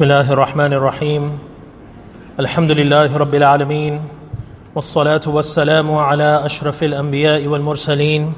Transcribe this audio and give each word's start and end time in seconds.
بسم 0.00 0.10
الله 0.10 0.32
الرحمن 0.32 0.72
الرحيم 0.72 1.38
الحمد 2.40 2.70
لله 2.70 3.16
رب 3.16 3.34
العالمين 3.34 4.00
والصلاة 4.74 5.20
والسلام 5.26 5.94
على 5.94 6.40
أشرف 6.44 6.82
الأنبياء 6.82 7.46
والمرسلين 7.46 8.32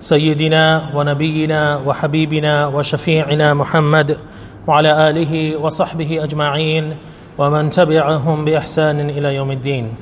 سيدنا 0.00 0.90
ونبينا 0.94 1.76
وحبيبنا 1.76 2.66
وشفيعنا 2.66 3.54
محمد 3.54 4.18
وعلى 4.66 5.10
آله 5.10 5.56
وصحبه 5.56 6.24
أجمعين 6.24 6.96
ومن 7.38 7.70
تبعهم 7.70 8.44
بإحسان 8.44 9.10
إلى 9.10 9.34
يوم 9.34 9.50
الدين 9.50 9.94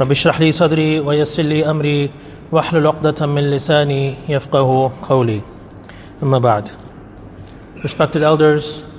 رب 0.00 0.10
اشرح 0.10 0.40
لي 0.40 0.52
صدري 0.52 1.00
ويسر 1.00 1.42
لي 1.42 1.70
أمري 1.70 2.10
واحلل 2.52 2.86
عقدة 2.86 3.26
من 3.26 3.50
لساني 3.50 4.14
يفقه 4.28 4.92
قولي 5.02 5.40
أما 6.22 6.38
بعد 6.38 6.68
Respected 7.82 8.22
elders, 8.22 8.89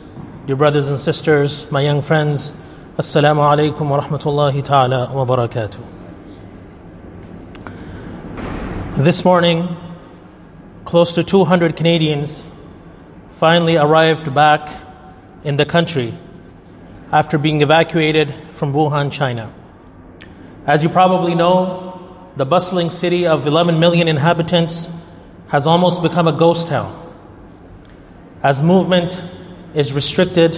dear 0.47 0.55
brothers 0.55 0.89
and 0.89 0.99
sisters, 0.99 1.71
my 1.71 1.81
young 1.81 2.01
friends, 2.01 2.57
Assalamu 2.97 3.41
alaikum 3.45 3.87
wa 3.89 4.01
rahmatullahi 4.01 4.63
ta'ala 4.63 5.13
wa 5.13 5.23
barakatuh. 5.23 5.79
This 8.97 9.23
morning, 9.23 9.77
close 10.83 11.13
to 11.13 11.23
200 11.23 11.75
Canadians 11.75 12.49
finally 13.29 13.77
arrived 13.77 14.33
back 14.33 14.67
in 15.43 15.57
the 15.57 15.65
country 15.65 16.11
after 17.11 17.37
being 17.37 17.61
evacuated 17.61 18.33
from 18.49 18.73
Wuhan, 18.73 19.11
China. 19.11 19.53
As 20.65 20.81
you 20.81 20.89
probably 20.89 21.35
know, 21.35 22.31
the 22.35 22.47
bustling 22.47 22.89
city 22.89 23.27
of 23.27 23.45
11 23.45 23.79
million 23.79 24.07
inhabitants 24.07 24.89
has 25.49 25.67
almost 25.67 26.01
become 26.01 26.27
a 26.27 26.33
ghost 26.33 26.67
town 26.67 26.97
as 28.41 28.63
movement 28.63 29.21
is 29.73 29.93
restricted, 29.93 30.55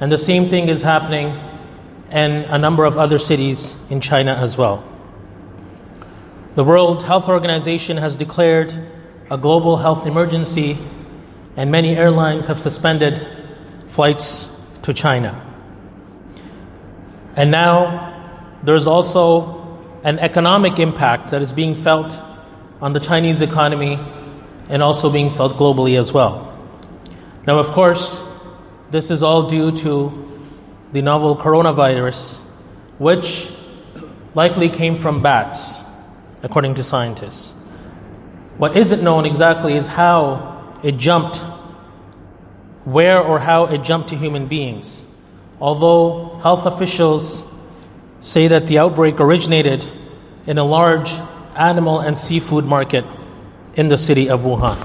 and 0.00 0.10
the 0.10 0.18
same 0.18 0.48
thing 0.48 0.68
is 0.68 0.82
happening 0.82 1.38
in 2.10 2.32
a 2.32 2.58
number 2.58 2.84
of 2.84 2.96
other 2.96 3.18
cities 3.18 3.76
in 3.90 4.00
China 4.00 4.34
as 4.34 4.56
well. 4.56 4.84
The 6.54 6.64
World 6.64 7.02
Health 7.02 7.28
Organization 7.28 7.96
has 7.96 8.16
declared 8.16 8.72
a 9.30 9.36
global 9.36 9.76
health 9.78 10.06
emergency, 10.06 10.78
and 11.56 11.70
many 11.70 11.96
airlines 11.96 12.46
have 12.46 12.60
suspended 12.60 13.26
flights 13.86 14.48
to 14.82 14.94
China. 14.94 15.40
And 17.36 17.50
now 17.50 18.58
there's 18.62 18.86
also 18.86 19.60
an 20.04 20.18
economic 20.18 20.78
impact 20.78 21.30
that 21.30 21.42
is 21.42 21.52
being 21.52 21.74
felt 21.74 22.18
on 22.80 22.92
the 22.92 23.00
Chinese 23.00 23.40
economy 23.40 23.98
and 24.68 24.82
also 24.82 25.10
being 25.10 25.30
felt 25.30 25.56
globally 25.56 25.98
as 25.98 26.12
well. 26.12 26.52
Now, 27.46 27.58
of 27.58 27.66
course, 27.68 28.23
this 28.94 29.10
is 29.10 29.24
all 29.24 29.48
due 29.48 29.72
to 29.72 30.38
the 30.92 31.02
novel 31.02 31.34
coronavirus, 31.34 32.38
which 32.98 33.50
likely 34.36 34.68
came 34.68 34.96
from 34.96 35.20
bats, 35.20 35.82
according 36.44 36.76
to 36.76 36.82
scientists. 36.84 37.54
What 38.56 38.76
isn't 38.76 39.02
known 39.02 39.26
exactly 39.26 39.74
is 39.74 39.88
how 39.88 40.78
it 40.84 40.96
jumped, 40.96 41.38
where 42.84 43.20
or 43.20 43.40
how 43.40 43.64
it 43.64 43.82
jumped 43.82 44.10
to 44.10 44.16
human 44.16 44.46
beings. 44.46 45.04
Although 45.60 46.38
health 46.44 46.64
officials 46.64 47.42
say 48.20 48.46
that 48.46 48.68
the 48.68 48.78
outbreak 48.78 49.18
originated 49.18 49.90
in 50.46 50.56
a 50.56 50.64
large 50.64 51.10
animal 51.56 51.98
and 51.98 52.16
seafood 52.16 52.64
market 52.64 53.04
in 53.74 53.88
the 53.88 53.98
city 53.98 54.30
of 54.30 54.42
Wuhan. 54.42 54.78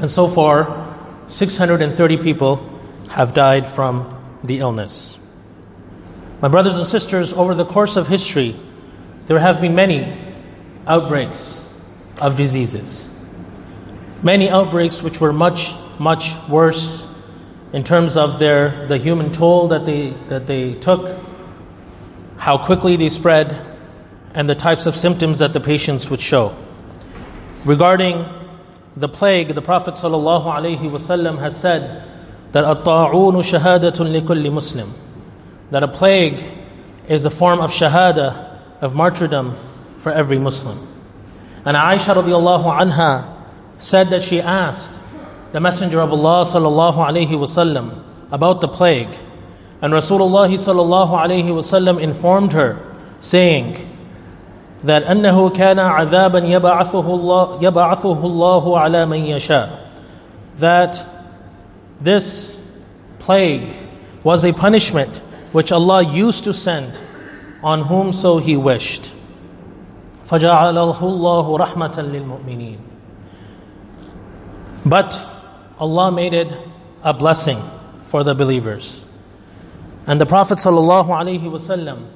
And 0.00 0.10
so 0.10 0.26
far, 0.26 0.92
630 1.28 2.16
people 2.16 2.72
have 3.08 3.34
died 3.34 3.66
from 3.66 4.38
the 4.42 4.58
illness. 4.60 5.18
My 6.40 6.48
brothers 6.48 6.78
and 6.78 6.86
sisters, 6.86 7.32
over 7.32 7.54
the 7.54 7.64
course 7.64 7.96
of 7.96 8.08
history, 8.08 8.56
there 9.26 9.38
have 9.38 9.60
been 9.60 9.74
many 9.74 10.16
outbreaks 10.86 11.64
of 12.18 12.36
diseases. 12.36 13.08
Many 14.22 14.50
outbreaks 14.50 15.02
which 15.02 15.20
were 15.20 15.32
much, 15.32 15.74
much 15.98 16.34
worse 16.48 17.06
in 17.72 17.84
terms 17.84 18.16
of 18.16 18.38
their, 18.38 18.86
the 18.86 18.98
human 18.98 19.32
toll 19.32 19.68
that 19.68 19.84
they, 19.84 20.10
that 20.28 20.46
they 20.46 20.74
took, 20.74 21.18
how 22.36 22.58
quickly 22.58 22.96
they 22.96 23.08
spread, 23.08 23.76
and 24.34 24.48
the 24.48 24.54
types 24.54 24.86
of 24.86 24.96
symptoms 24.96 25.38
that 25.38 25.52
the 25.52 25.60
patients 25.60 26.10
would 26.10 26.20
show. 26.20 26.56
Regarding 27.64 28.26
the 28.94 29.08
plague, 29.08 29.48
the 29.48 29.62
Prophet 29.62 29.94
ﷺ 29.94 31.38
has 31.38 31.60
said 31.60 32.15
that 32.51 32.63
at-ta'unu 32.63 33.39
shahadatun 33.39 34.21
likulli 34.21 34.51
muslim. 34.51 34.93
That 35.71 35.83
a 35.83 35.87
plague 35.87 36.43
is 37.07 37.25
a 37.25 37.29
form 37.29 37.59
of 37.59 37.71
shahada, 37.71 38.57
of 38.81 38.95
martyrdom 38.95 39.55
for 39.97 40.11
every 40.11 40.39
Muslim. 40.39 40.77
And 41.63 41.77
Aisha 41.77 42.15
radiallahu 42.15 42.65
anha 42.79 43.31
said 43.77 44.09
that 44.09 44.23
she 44.23 44.41
asked 44.41 44.99
the 45.51 45.59
Messenger 45.59 46.01
of 46.01 46.11
Allah 46.11 46.43
sallallahu 46.45 46.95
alayhi 46.95 47.29
wasallam 47.29 48.03
about 48.31 48.61
the 48.61 48.67
plague. 48.67 49.15
And 49.81 49.93
Rasulullah 49.93 50.49
sallallahu 50.49 51.11
alayhi 51.11 51.45
wasallam 51.45 52.01
informed 52.01 52.53
her, 52.53 52.79
saying, 53.19 53.87
that 54.83 55.03
أنه 55.03 55.49
كان 55.49 55.79
عذابا 55.79 56.39
يبعثه 56.39 57.05
الله 57.05 57.59
يبعثه 57.61 58.25
الله 58.25 58.79
على 58.79 59.05
من 59.05 59.19
يشاء 59.19 59.69
that 60.55 61.05
this 61.99 62.59
plague 63.19 63.73
was 64.23 64.43
a 64.43 64.53
punishment 64.53 65.17
which 65.51 65.71
Allah 65.71 66.01
used 66.03 66.43
to 66.45 66.53
send 66.53 66.99
on 67.63 67.83
whom 67.83 68.13
so 68.13 68.37
he 68.37 68.57
wished 68.57 69.11
فجعله 70.25 70.99
الله 70.99 71.57
رحمة 71.59 71.97
للمؤمنين 71.97 72.77
but 74.85 75.27
Allah 75.79 76.11
made 76.11 76.33
it 76.33 76.57
a 77.03 77.13
blessing 77.13 77.61
for 78.03 78.23
the 78.23 78.33
believers 78.33 79.05
and 80.07 80.19
the 80.19 80.25
Prophet 80.25 80.57
ﷺ 80.57 82.07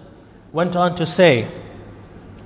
went 0.52 0.76
on 0.76 0.96
to 0.96 1.06
say 1.06 1.48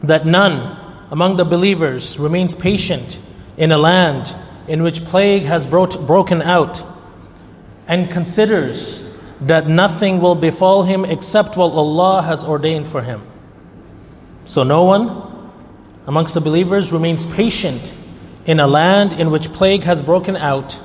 that 0.04 0.26
none 0.26 0.78
among 1.12 1.38
the 1.38 1.46
believers 1.46 2.20
remains 2.20 2.56
patient 2.56 3.20
in 3.58 3.72
a 3.72 3.78
land 3.78 4.36
in 4.68 4.84
which 4.84 5.06
plague 5.06 5.44
has 5.44 5.66
brought, 5.66 6.06
broken 6.06 6.42
out 6.42 6.84
and 7.87 8.11
considers 8.11 9.03
that 9.41 9.67
nothing 9.67 10.21
will 10.21 10.35
befall 10.35 10.85
him 10.85 11.05
except 11.05 11.57
what 11.57 11.73
Allah 11.73 12.23
has 12.23 12.45
ordained 12.45 12.89
for 12.89 13.03
him. 13.03 13.23
So, 14.47 14.63
no 14.63 14.85
one 14.85 15.51
amongst 16.07 16.35
the 16.35 16.41
believers 16.41 16.93
remains 16.93 17.27
patient 17.27 17.95
in 18.47 18.61
a 18.61 18.67
land 18.67 19.13
in 19.13 19.31
which 19.31 19.53
plague 19.53 19.85
has 19.85 20.03
broken 20.03 20.37
out 20.37 20.81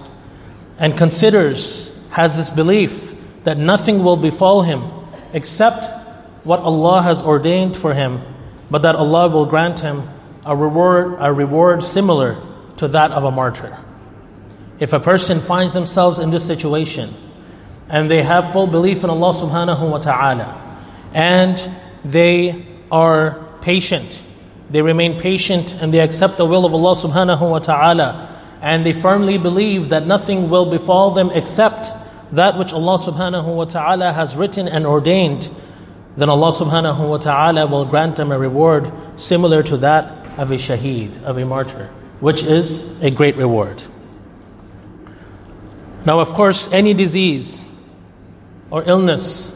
and 0.77 0.97
considers, 0.97 1.95
has 2.11 2.37
this 2.37 2.49
belief 2.49 3.13
that 3.43 3.57
nothing 3.57 4.03
will 4.03 4.17
befall 4.17 4.61
him 4.61 4.89
except 5.33 5.85
what 6.45 6.61
Allah 6.61 7.01
has 7.01 7.21
ordained 7.21 7.75
for 7.75 7.93
him 7.93 8.21
but 8.69 8.83
that 8.83 8.95
Allah 8.95 9.29
will 9.29 9.45
grant 9.45 9.79
him 9.79 10.07
a 10.45 10.55
reward, 10.55 11.17
a 11.19 11.33
reward 11.33 11.83
similar 11.83 12.43
to 12.77 12.87
that 12.89 13.11
of 13.11 13.23
a 13.23 13.31
martyr. 13.31 13.77
If 14.79 14.93
a 14.93 14.99
person 14.99 15.39
finds 15.39 15.73
themselves 15.73 16.19
in 16.19 16.29
this 16.31 16.45
situation 16.45 17.13
and 17.89 18.09
they 18.09 18.23
have 18.23 18.51
full 18.51 18.67
belief 18.67 19.03
in 19.03 19.09
Allah 19.09 19.33
subhanahu 19.33 19.89
wa 19.89 19.97
ta'ala 19.97 20.77
and 21.13 21.71
they 22.05 22.65
are 22.91 23.45
patient, 23.61 24.23
they 24.69 24.81
remain 24.81 25.19
patient 25.19 25.75
and 25.81 25.93
they 25.93 25.99
accept 25.99 26.37
the 26.37 26.45
will 26.45 26.65
of 26.65 26.73
Allah 26.73 26.95
subhanahu 26.95 27.49
wa 27.49 27.59
ta'ala 27.59 28.29
and 28.61 28.85
they 28.85 28.93
firmly 28.93 29.37
believe 29.37 29.89
that 29.89 30.05
nothing 30.05 30.49
will 30.49 30.65
befall 30.65 31.11
them 31.11 31.29
except 31.31 31.91
that 32.31 32.57
which 32.57 32.71
Allah 32.73 32.97
subhanahu 32.97 33.55
wa 33.55 33.65
ta'ala 33.65 34.13
has 34.13 34.35
written 34.35 34.67
and 34.67 34.85
ordained 34.85 35.49
then 36.19 36.29
Allah 36.29 36.51
subhanahu 36.51 37.07
wa 37.07 37.17
ta'ala 37.17 37.65
will 37.67 37.85
grant 37.85 38.17
them 38.17 38.31
a 38.31 38.37
reward 38.37 38.91
similar 39.15 39.63
to 39.63 39.77
that 39.77 40.37
of 40.37 40.51
a 40.51 40.55
shaheed, 40.55 41.21
of 41.23 41.37
a 41.37 41.45
martyr, 41.45 41.89
which 42.19 42.43
is 42.43 43.01
a 43.01 43.09
great 43.09 43.37
reward. 43.37 43.81
Now, 46.09 46.21
of 46.21 46.29
course, 46.29 46.67
any 46.71 46.95
disease 46.95 47.71
or 48.71 48.81
illness 48.83 49.55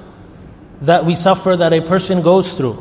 that 0.82 1.04
we 1.04 1.16
suffer, 1.16 1.58
that 1.58 1.74
a 1.74 1.82
person 1.82 2.22
goes 2.22 2.54
through, 2.54 2.78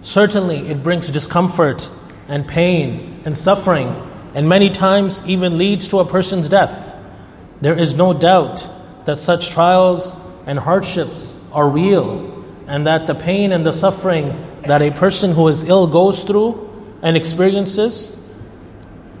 certainly 0.00 0.70
it 0.70 0.82
brings 0.82 1.10
discomfort 1.10 1.90
and 2.28 2.48
pain 2.48 3.20
and 3.26 3.36
suffering, 3.36 3.88
and 4.34 4.48
many 4.48 4.70
times 4.70 5.22
even 5.28 5.58
leads 5.58 5.88
to 5.88 5.98
a 5.98 6.06
person's 6.06 6.48
death. 6.48 6.96
There 7.60 7.78
is 7.78 7.94
no 7.94 8.14
doubt 8.14 8.66
that 9.04 9.18
such 9.18 9.50
trials 9.50 10.16
and 10.46 10.58
hardships 10.58 11.38
are 11.52 11.68
real 11.68 12.42
and 12.66 12.86
that 12.86 13.06
the 13.06 13.14
pain 13.14 13.52
and 13.52 13.66
the 13.66 13.72
suffering 13.74 14.32
that 14.62 14.80
a 14.80 14.92
person 14.92 15.32
who 15.32 15.46
is 15.48 15.64
ill 15.64 15.88
goes 15.88 16.24
through 16.24 16.54
and 17.02 17.18
experiences 17.18 18.16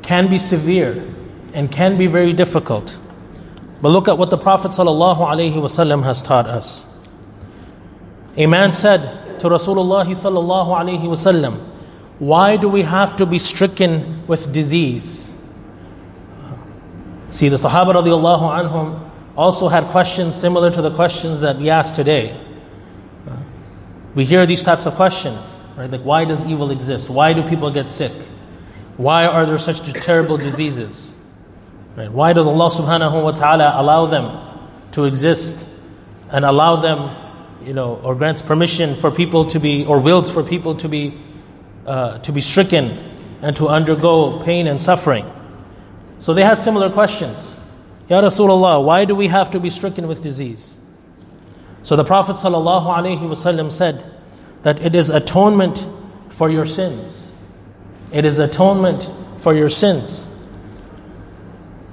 can 0.00 0.26
be 0.30 0.38
severe 0.38 1.14
and 1.52 1.70
can 1.70 1.98
be 1.98 2.06
very 2.06 2.32
difficult. 2.32 2.96
But 3.80 3.90
look 3.90 4.08
at 4.08 4.18
what 4.18 4.30
the 4.30 4.38
Prophet 4.38 4.72
ﷺ 4.72 6.04
has 6.04 6.22
taught 6.22 6.46
us. 6.46 6.86
A 8.36 8.46
man 8.46 8.72
said 8.72 9.38
to 9.40 9.48
Rasulullah 9.48 10.04
ﷺ, 10.04 11.58
Why 12.18 12.56
do 12.56 12.68
we 12.68 12.82
have 12.82 13.16
to 13.16 13.26
be 13.26 13.38
stricken 13.38 14.26
with 14.26 14.52
disease? 14.52 15.32
See, 17.30 17.48
the 17.48 17.56
Sahaba 17.56 17.94
radiallahu 17.94 18.68
anhum 18.68 19.10
also 19.36 19.68
had 19.68 19.84
questions 19.84 20.34
similar 20.34 20.70
to 20.70 20.82
the 20.82 20.90
questions 20.90 21.40
that 21.42 21.58
we 21.58 21.70
ask 21.70 21.94
today. 21.94 22.40
We 24.14 24.24
hear 24.24 24.46
these 24.46 24.64
types 24.64 24.86
of 24.86 24.94
questions, 24.94 25.58
right? 25.76 25.88
Like, 25.88 26.02
why 26.02 26.24
does 26.24 26.44
evil 26.44 26.72
exist? 26.72 27.08
Why 27.08 27.32
do 27.32 27.48
people 27.48 27.70
get 27.70 27.90
sick? 27.90 28.12
Why 28.96 29.26
are 29.26 29.46
there 29.46 29.58
such 29.58 29.80
terrible 30.02 30.36
diseases? 30.36 31.14
Right? 31.98 32.12
Why 32.12 32.32
does 32.32 32.46
Allah 32.46 32.70
subhanahu 32.70 33.24
wa 33.24 33.32
ta'ala 33.32 33.72
allow 33.74 34.06
them 34.06 34.38
to 34.92 35.06
exist 35.06 35.66
and 36.30 36.44
allow 36.44 36.76
them, 36.76 37.10
you 37.66 37.72
know, 37.72 37.96
or 38.04 38.14
grants 38.14 38.40
permission 38.40 38.94
for 38.94 39.10
people 39.10 39.46
to 39.46 39.58
be, 39.58 39.84
or 39.84 39.98
wills 39.98 40.30
for 40.30 40.44
people 40.44 40.76
to 40.76 40.88
be, 40.88 41.18
uh, 41.86 42.18
to 42.18 42.30
be 42.30 42.40
stricken 42.40 42.96
and 43.42 43.56
to 43.56 43.66
undergo 43.66 44.40
pain 44.44 44.68
and 44.68 44.80
suffering? 44.80 45.28
So 46.20 46.34
they 46.34 46.44
had 46.44 46.62
similar 46.62 46.88
questions. 46.88 47.58
Ya 48.08 48.20
Rasulullah, 48.20 48.84
why 48.84 49.04
do 49.04 49.16
we 49.16 49.26
have 49.26 49.50
to 49.50 49.58
be 49.58 49.68
stricken 49.68 50.06
with 50.06 50.22
disease? 50.22 50.78
So 51.82 51.96
the 51.96 52.04
Prophet 52.04 52.36
ﷺ 52.36 53.72
said 53.72 54.04
that 54.62 54.80
it 54.80 54.94
is 54.94 55.10
atonement 55.10 55.84
for 56.28 56.48
your 56.48 56.64
sins. 56.64 57.32
It 58.12 58.24
is 58.24 58.38
atonement 58.38 59.10
for 59.36 59.52
your 59.52 59.68
sins. 59.68 60.28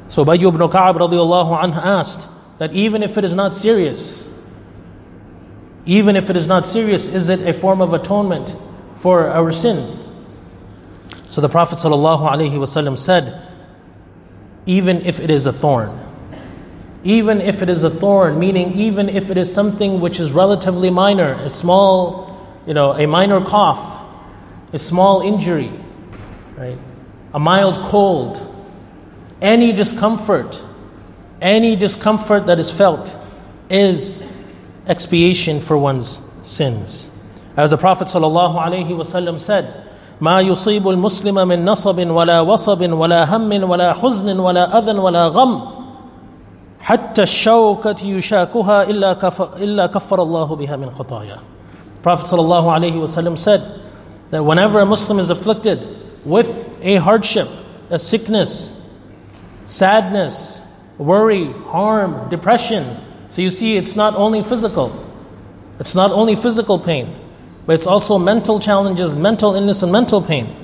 So 0.08 0.24
Ubay 0.24 0.42
ibn 0.42 0.70
Ka'ab 0.70 0.96
radiallahu 0.96 1.62
anhu 1.62 1.78
asked 1.78 2.28
that 2.60 2.74
even 2.74 3.04
if 3.04 3.18
it 3.18 3.26
is 3.26 3.34
not 3.34 3.56
serious, 3.56 4.28
even 5.86 6.16
if 6.16 6.30
it 6.30 6.36
is 6.36 6.48
not 6.48 6.66
serious, 6.66 7.08
is 7.08 7.30
it 7.30 7.42
a 7.48 7.54
form 7.54 7.82
of 7.82 7.94
atonement 7.94 8.56
for 8.96 9.30
our 9.30 9.52
sins? 9.52 10.08
So 11.26 11.42
the 11.42 11.50
Prophet 11.50 11.80
ﷺ 11.80 12.98
said, 12.98 13.42
even 14.66 15.02
if 15.02 15.20
it 15.20 15.30
is 15.30 15.46
a 15.46 15.54
thorn, 15.54 16.00
even 17.04 17.42
if 17.42 17.62
it 17.62 17.70
is 17.70 17.84
a 17.84 17.90
thorn, 17.90 18.40
meaning 18.40 18.74
even 18.74 19.10
if 19.10 19.30
it 19.30 19.38
is 19.38 19.54
something 19.54 20.00
which 20.00 20.20
is 20.20 20.32
relatively 20.32 20.90
minor, 20.90 21.34
a 21.34 21.50
small, 21.50 22.40
you 22.66 22.74
know, 22.74 22.94
a 22.94 23.06
minor 23.06 23.44
cough, 23.46 24.04
a 24.74 24.80
small 24.80 25.22
injury, 25.22 25.72
right? 26.58 26.78
A 27.34 27.40
mild 27.40 27.78
cold, 27.80 28.55
any 29.41 29.73
discomfort, 29.73 30.63
any 31.41 31.77
discomfort 31.77 32.47
that 32.47 32.59
is 32.59 32.71
felt 32.71 33.17
is 33.69 34.27
expiation 34.87 35.61
for 35.61 35.79
one's 35.79 36.19
sins. 36.43 37.11
As 37.57 37.71
the 37.71 37.79
Prophet 37.79 38.09
ﷺ 38.09 39.41
said, 39.41 39.87
ما 40.21 40.41
يصيب 40.41 40.89
المسلم 40.89 41.49
من 41.49 41.65
نصب 41.65 42.11
ولا 42.11 42.41
وصب 42.41 42.93
ولا 42.93 43.25
هم 43.37 43.71
ولا 43.71 43.93
حزن 43.93 44.39
ولا 44.39 44.79
أذى 44.79 44.99
ولا 44.99 45.29
غم 45.29 45.63
حتى 46.81 47.23
الشوكة 47.23 48.05
يشاكها 48.05 48.83
إلا 48.83 49.13
كفر, 49.13 49.57
إلا 49.57 49.87
كفر 49.87 50.23
الله 50.23 50.57
بها 50.57 50.77
من 50.77 50.91
خطايا 50.91 51.39
Prophet 52.03 52.27
ﷺ 52.27 53.39
said 53.39 53.63
that 54.31 54.43
whenever 54.43 54.81
a 54.81 54.87
Muslim 54.87 55.19
is 55.19 55.29
afflicted 55.29 55.81
with 56.25 56.71
a 56.81 56.97
hardship, 56.97 57.47
a 57.91 57.99
sickness, 57.99 58.74
sadness, 59.66 60.66
worry, 60.98 61.52
harm, 61.52 62.30
depression. 62.30 62.98
So 63.30 63.42
you 63.42 63.52
see, 63.52 63.78
it's 63.78 63.96
not 63.96 64.16
only 64.16 64.44
physical, 64.44 65.04
it's 65.80 65.96
not 65.96 66.12
only 66.12 66.36
physical 66.36 66.80
pain, 66.80 67.16
but 67.66 67.74
it's 67.74 67.88
also 67.88 68.18
mental 68.18 68.60
challenges, 68.60 69.18
mental 69.18 69.56
illness, 69.56 69.84
and 69.84 69.92
mental 69.92 70.22
pain. 70.22 70.56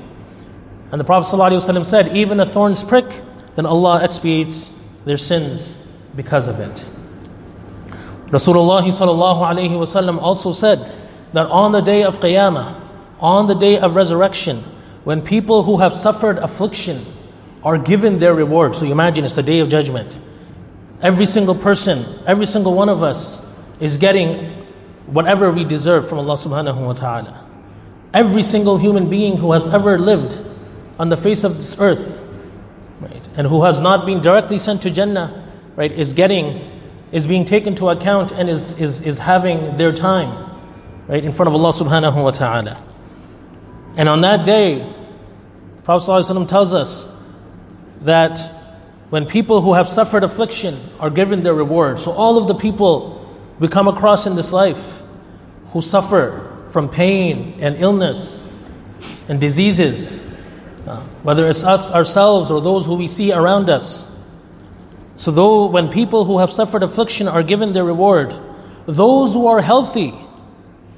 And 0.91 0.99
the 0.99 1.05
Prophet 1.05 1.35
ﷺ 1.35 1.85
said, 1.85 2.15
even 2.15 2.39
a 2.39 2.45
thorn's 2.45 2.83
prick, 2.83 3.05
then 3.55 3.65
Allah 3.65 4.03
expiates 4.03 4.77
their 5.05 5.17
sins 5.17 5.75
because 6.15 6.47
of 6.47 6.59
it. 6.59 6.85
Rasulullah 8.27 8.83
ﷺ 8.83 10.21
also 10.21 10.53
said 10.53 10.79
that 11.33 11.47
on 11.47 11.71
the 11.71 11.81
day 11.81 12.03
of 12.03 12.19
Qiyamah, 12.19 12.79
on 13.19 13.47
the 13.47 13.55
day 13.55 13.79
of 13.79 13.95
resurrection, 13.95 14.59
when 15.03 15.21
people 15.21 15.63
who 15.63 15.77
have 15.77 15.93
suffered 15.93 16.37
affliction, 16.37 17.05
are 17.63 17.77
given 17.77 18.19
their 18.19 18.33
reward. 18.33 18.75
So 18.75 18.85
you 18.85 18.91
imagine 18.91 19.25
it's 19.25 19.35
the 19.35 19.43
day 19.43 19.59
of 19.59 19.69
judgment. 19.69 20.19
Every 21.01 21.25
single 21.25 21.55
person, 21.55 22.05
every 22.25 22.45
single 22.45 22.73
one 22.73 22.89
of 22.89 23.03
us 23.03 23.43
is 23.79 23.97
getting 23.97 24.65
whatever 25.07 25.51
we 25.51 25.63
deserve 25.63 26.07
from 26.07 26.19
Allah 26.19 26.35
subhanahu 26.35 26.85
wa 26.85 26.93
ta'ala. 26.93 27.47
Every 28.13 28.43
single 28.43 28.77
human 28.77 29.09
being 29.09 29.37
who 29.37 29.51
has 29.53 29.67
ever 29.67 29.97
lived 29.97 30.39
on 30.99 31.09
the 31.09 31.17
face 31.17 31.43
of 31.43 31.57
this 31.57 31.77
earth, 31.79 32.25
right, 32.99 33.27
and 33.35 33.47
who 33.47 33.63
has 33.63 33.79
not 33.79 34.05
been 34.05 34.21
directly 34.21 34.59
sent 34.59 34.81
to 34.83 34.91
Jannah, 34.91 35.47
right, 35.75 35.91
is 35.91 36.13
getting, 36.13 36.69
is 37.11 37.25
being 37.25 37.45
taken 37.45 37.75
to 37.75 37.89
account 37.89 38.31
and 38.31 38.49
is, 38.49 38.79
is, 38.79 39.01
is 39.01 39.17
having 39.17 39.75
their 39.77 39.91
time, 39.91 40.59
right, 41.07 41.23
in 41.23 41.31
front 41.31 41.47
of 41.47 41.55
Allah 41.55 41.71
subhanahu 41.71 42.23
wa 42.23 42.31
ta'ala. 42.31 42.83
And 43.97 44.07
on 44.07 44.21
that 44.21 44.45
day, 44.45 44.87
Prophet 45.83 46.11
ﷺ 46.11 46.47
tells 46.47 46.73
us 46.73 47.11
that 48.01 48.39
when 49.09 49.25
people 49.25 49.61
who 49.61 49.73
have 49.73 49.89
suffered 49.89 50.23
affliction 50.23 50.79
are 50.99 51.09
given 51.09 51.43
their 51.43 51.53
reward, 51.53 51.99
so 51.99 52.11
all 52.11 52.37
of 52.37 52.47
the 52.47 52.55
people 52.55 53.17
we 53.59 53.67
come 53.67 53.87
across 53.87 54.25
in 54.25 54.35
this 54.35 54.51
life 54.51 55.01
who 55.71 55.81
suffer 55.81 56.63
from 56.71 56.89
pain 56.89 57.59
and 57.59 57.75
illness 57.77 58.47
and 59.27 59.39
diseases, 59.39 60.25
uh, 60.87 61.01
whether 61.23 61.47
it's 61.47 61.63
us 61.63 61.91
ourselves 61.91 62.49
or 62.49 62.61
those 62.61 62.85
who 62.85 62.95
we 62.95 63.07
see 63.07 63.31
around 63.31 63.69
us. 63.69 64.09
So, 65.15 65.29
though 65.31 65.67
when 65.67 65.89
people 65.89 66.25
who 66.25 66.39
have 66.39 66.51
suffered 66.51 66.81
affliction 66.81 67.27
are 67.27 67.43
given 67.43 67.73
their 67.73 67.83
reward, 67.83 68.33
those 68.85 69.33
who 69.33 69.47
are 69.47 69.61
healthy, 69.61 70.13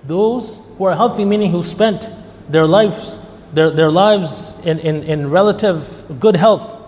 those 0.06 0.62
who 0.78 0.86
are 0.86 0.96
healthy, 0.96 1.26
meaning 1.26 1.52
who 1.52 1.64
spent 1.64 2.10
their 2.48 2.66
lives, 2.66 3.18
their, 3.54 3.72
their 3.72 3.92
lives 3.92 4.54
in, 4.64 4.80
in, 4.80 5.04
in 5.04 5.30
relative 5.30 6.20
good 6.20 6.36
health, 6.36 6.83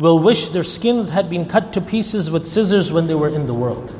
will 0.00 0.18
wish 0.18 0.50
their 0.50 0.64
skins 0.64 1.08
had 1.10 1.28
been 1.28 1.46
cut 1.46 1.72
to 1.72 1.80
pieces 1.80 2.30
with 2.30 2.46
scissors 2.46 2.92
when 2.92 3.06
they 3.06 3.14
were 3.14 3.28
in 3.28 3.46
the 3.46 3.54
world. 3.54 3.94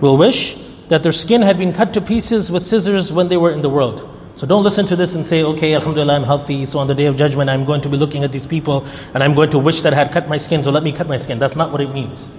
Will 0.00 0.16
wish 0.16 0.54
that 0.88 1.02
their 1.02 1.12
skin 1.12 1.42
had 1.42 1.58
been 1.58 1.72
cut 1.72 1.94
to 1.94 2.00
pieces 2.00 2.50
with 2.50 2.66
scissors 2.66 3.12
when 3.12 3.28
they 3.28 3.36
were 3.36 3.50
in 3.50 3.62
the 3.62 3.70
world. 3.70 4.08
So 4.36 4.46
don't 4.46 4.62
listen 4.62 4.86
to 4.86 4.96
this 4.96 5.14
and 5.14 5.26
say, 5.26 5.42
okay, 5.42 5.74
Alhamdulillah, 5.74 6.14
I'm 6.14 6.22
healthy, 6.22 6.64
so 6.64 6.78
on 6.78 6.86
the 6.86 6.94
day 6.94 7.06
of 7.06 7.16
judgment 7.16 7.50
I'm 7.50 7.64
going 7.64 7.80
to 7.80 7.88
be 7.88 7.96
looking 7.96 8.22
at 8.22 8.30
these 8.30 8.46
people 8.46 8.86
and 9.12 9.22
I'm 9.22 9.34
going 9.34 9.50
to 9.50 9.58
wish 9.58 9.82
that 9.82 9.92
I 9.92 9.96
had 9.96 10.12
cut 10.12 10.28
my 10.28 10.38
skin, 10.38 10.62
so 10.62 10.70
let 10.70 10.82
me 10.82 10.92
cut 10.92 11.08
my 11.08 11.16
skin. 11.16 11.38
That's 11.38 11.56
not 11.56 11.72
what 11.72 11.80
it 11.80 11.92
means. 11.92 12.30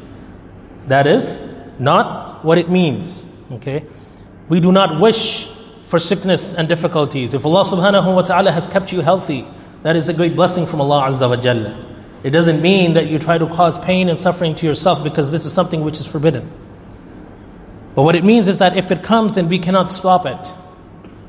That 0.88 1.08
is 1.08 1.39
not 1.77 2.46
what 2.46 2.58
it 2.58 2.69
means. 2.69 3.27
Okay? 3.51 3.86
We 4.48 4.60
do 4.60 4.72
not 4.72 5.00
wish 5.00 5.51
for 5.84 6.00
sickness 6.00 6.53
and 6.53 6.69
difficulties. 6.69 7.34
If 7.34 7.46
Allah 7.46 7.65
subhanahu 7.65 8.15
wa 8.15 8.22
ta'ala 8.22 8.51
has 8.51 8.69
kept 8.69 8.93
you 8.93 9.01
healthy, 9.01 9.46
that 9.84 9.96
is 9.96 10.10
a 10.10 10.14
great 10.14 10.36
blessing 10.36 10.66
from 10.66 10.82
Allah 10.82 11.10
Azza 11.10 11.30
wa 11.30 11.38
Jalla. 11.38 11.86
It 12.24 12.32
doesn't 12.32 12.62
mean 12.62 12.94
that 12.94 13.08
you 13.08 13.18
try 13.18 13.38
to 13.38 13.48
cause 13.48 13.80
pain 13.80 14.10
and 14.10 14.20
suffering 14.20 14.54
to 14.56 14.66
yourself 14.66 15.04
because 15.04 15.32
this 15.32 15.46
is 15.46 15.54
something 15.54 15.84
which 15.84 16.00
is 16.00 16.06
forbidden. 16.06 16.52
But 17.96 18.04
what 18.04 18.16
it 18.16 18.26
means 18.26 18.48
is 18.48 18.60
that 18.60 18.76
if 18.76 18.92
it 18.92 19.04
comes, 19.04 19.36
then 19.36 19.48
we 19.48 19.58
cannot 19.58 19.92
stop 19.92 20.26
it. 20.26 20.54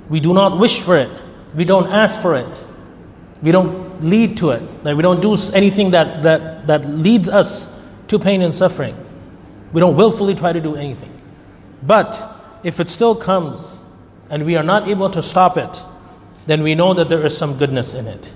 We 0.08 0.18
do 0.18 0.34
not 0.34 0.58
wish 0.58 0.80
for 0.80 0.96
it. 0.96 1.10
We 1.54 1.64
don't 1.64 1.90
ask 1.90 2.20
for 2.20 2.34
it. 2.34 2.64
We 3.40 3.52
don't 3.52 4.02
lead 4.02 4.38
to 4.38 4.50
it. 4.50 4.62
Like 4.84 4.96
we 4.96 5.02
don't 5.02 5.22
do 5.22 5.36
anything 5.54 5.92
that, 5.92 6.24
that, 6.24 6.66
that 6.66 6.88
leads 6.88 7.28
us 7.28 7.68
to 8.08 8.18
pain 8.18 8.42
and 8.42 8.52
suffering. 8.52 8.96
We 9.72 9.80
don't 9.80 9.96
willfully 9.96 10.34
try 10.34 10.52
to 10.52 10.60
do 10.60 10.74
anything. 10.74 11.20
But 11.84 12.20
if 12.64 12.80
it 12.80 12.90
still 12.90 13.14
comes 13.14 13.80
and 14.28 14.44
we 14.44 14.56
are 14.56 14.64
not 14.64 14.88
able 14.88 15.10
to 15.10 15.22
stop 15.22 15.56
it, 15.56 15.82
then 16.46 16.64
we 16.64 16.74
know 16.74 16.94
that 16.94 17.08
there 17.08 17.24
is 17.24 17.36
some 17.36 17.56
goodness 17.58 17.94
in 17.94 18.08
it 18.08 18.34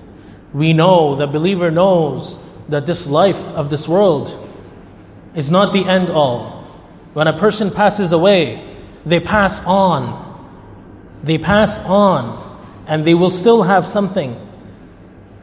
we 0.55 0.73
know, 0.73 1.17
the 1.17 1.27
believer 1.27 1.71
knows 1.73 2.39
that 2.69 2.87
this 2.87 3.07
life 3.09 3.53
of 3.55 3.69
this 3.69 3.89
world 3.89 4.31
is 5.35 5.51
not 5.51 5.73
the 5.73 5.85
end 5.85 6.09
all. 6.09 6.63
When 7.13 7.27
a 7.27 7.37
person 7.37 7.73
passes 7.73 8.13
away, 8.13 8.79
they 9.05 9.19
pass 9.19 9.65
on. 9.67 10.23
They 11.25 11.39
pass 11.39 11.85
on, 11.85 12.59
and 12.87 13.05
they 13.05 13.15
will 13.15 13.31
still 13.31 13.65
have 13.65 13.85
something, 13.85 14.41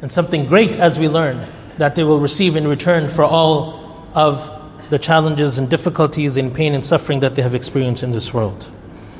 and 0.01 0.11
something 0.11 0.45
great 0.45 0.77
as 0.77 0.97
we 0.97 1.09
learn, 1.09 1.45
that 1.77 1.95
they 1.95 2.05
will 2.05 2.19
receive 2.19 2.55
in 2.55 2.67
return 2.67 3.09
for 3.09 3.25
all 3.25 4.09
of 4.13 4.49
the 4.89 4.99
challenges 4.99 5.57
and 5.57 5.69
difficulties 5.69 6.37
and 6.37 6.53
pain 6.53 6.73
and 6.73 6.85
suffering 6.85 7.19
that 7.19 7.35
they 7.35 7.41
have 7.41 7.55
experienced 7.55 8.03
in 8.03 8.11
this 8.11 8.33
world. 8.33 8.71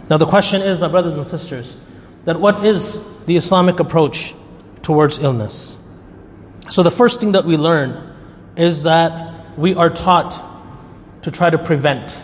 Now, 0.09 0.17
the 0.17 0.25
question 0.25 0.61
is, 0.61 0.79
my 0.79 0.87
brothers 0.87 1.15
and 1.15 1.27
sisters, 1.27 1.75
that 2.25 2.39
what 2.39 2.65
is 2.65 2.99
the 3.25 3.35
Islamic 3.35 3.79
approach 3.79 4.33
towards 4.83 5.19
illness? 5.19 5.77
So 6.71 6.83
the 6.83 6.91
first 6.91 7.19
thing 7.19 7.33
that 7.33 7.43
we 7.43 7.57
learn 7.57 8.15
is 8.55 8.83
that 8.83 9.57
we 9.57 9.75
are 9.75 9.89
taught 9.89 10.41
to 11.23 11.29
try 11.29 11.49
to 11.49 11.57
prevent. 11.57 12.17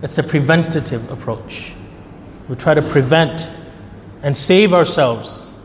It's 0.00 0.16
a 0.16 0.22
preventative 0.22 1.10
approach. 1.10 1.72
We 2.48 2.54
try 2.54 2.72
to 2.74 2.82
prevent 2.82 3.50
and 4.22 4.36
save 4.36 4.72
ourselves 4.72 5.58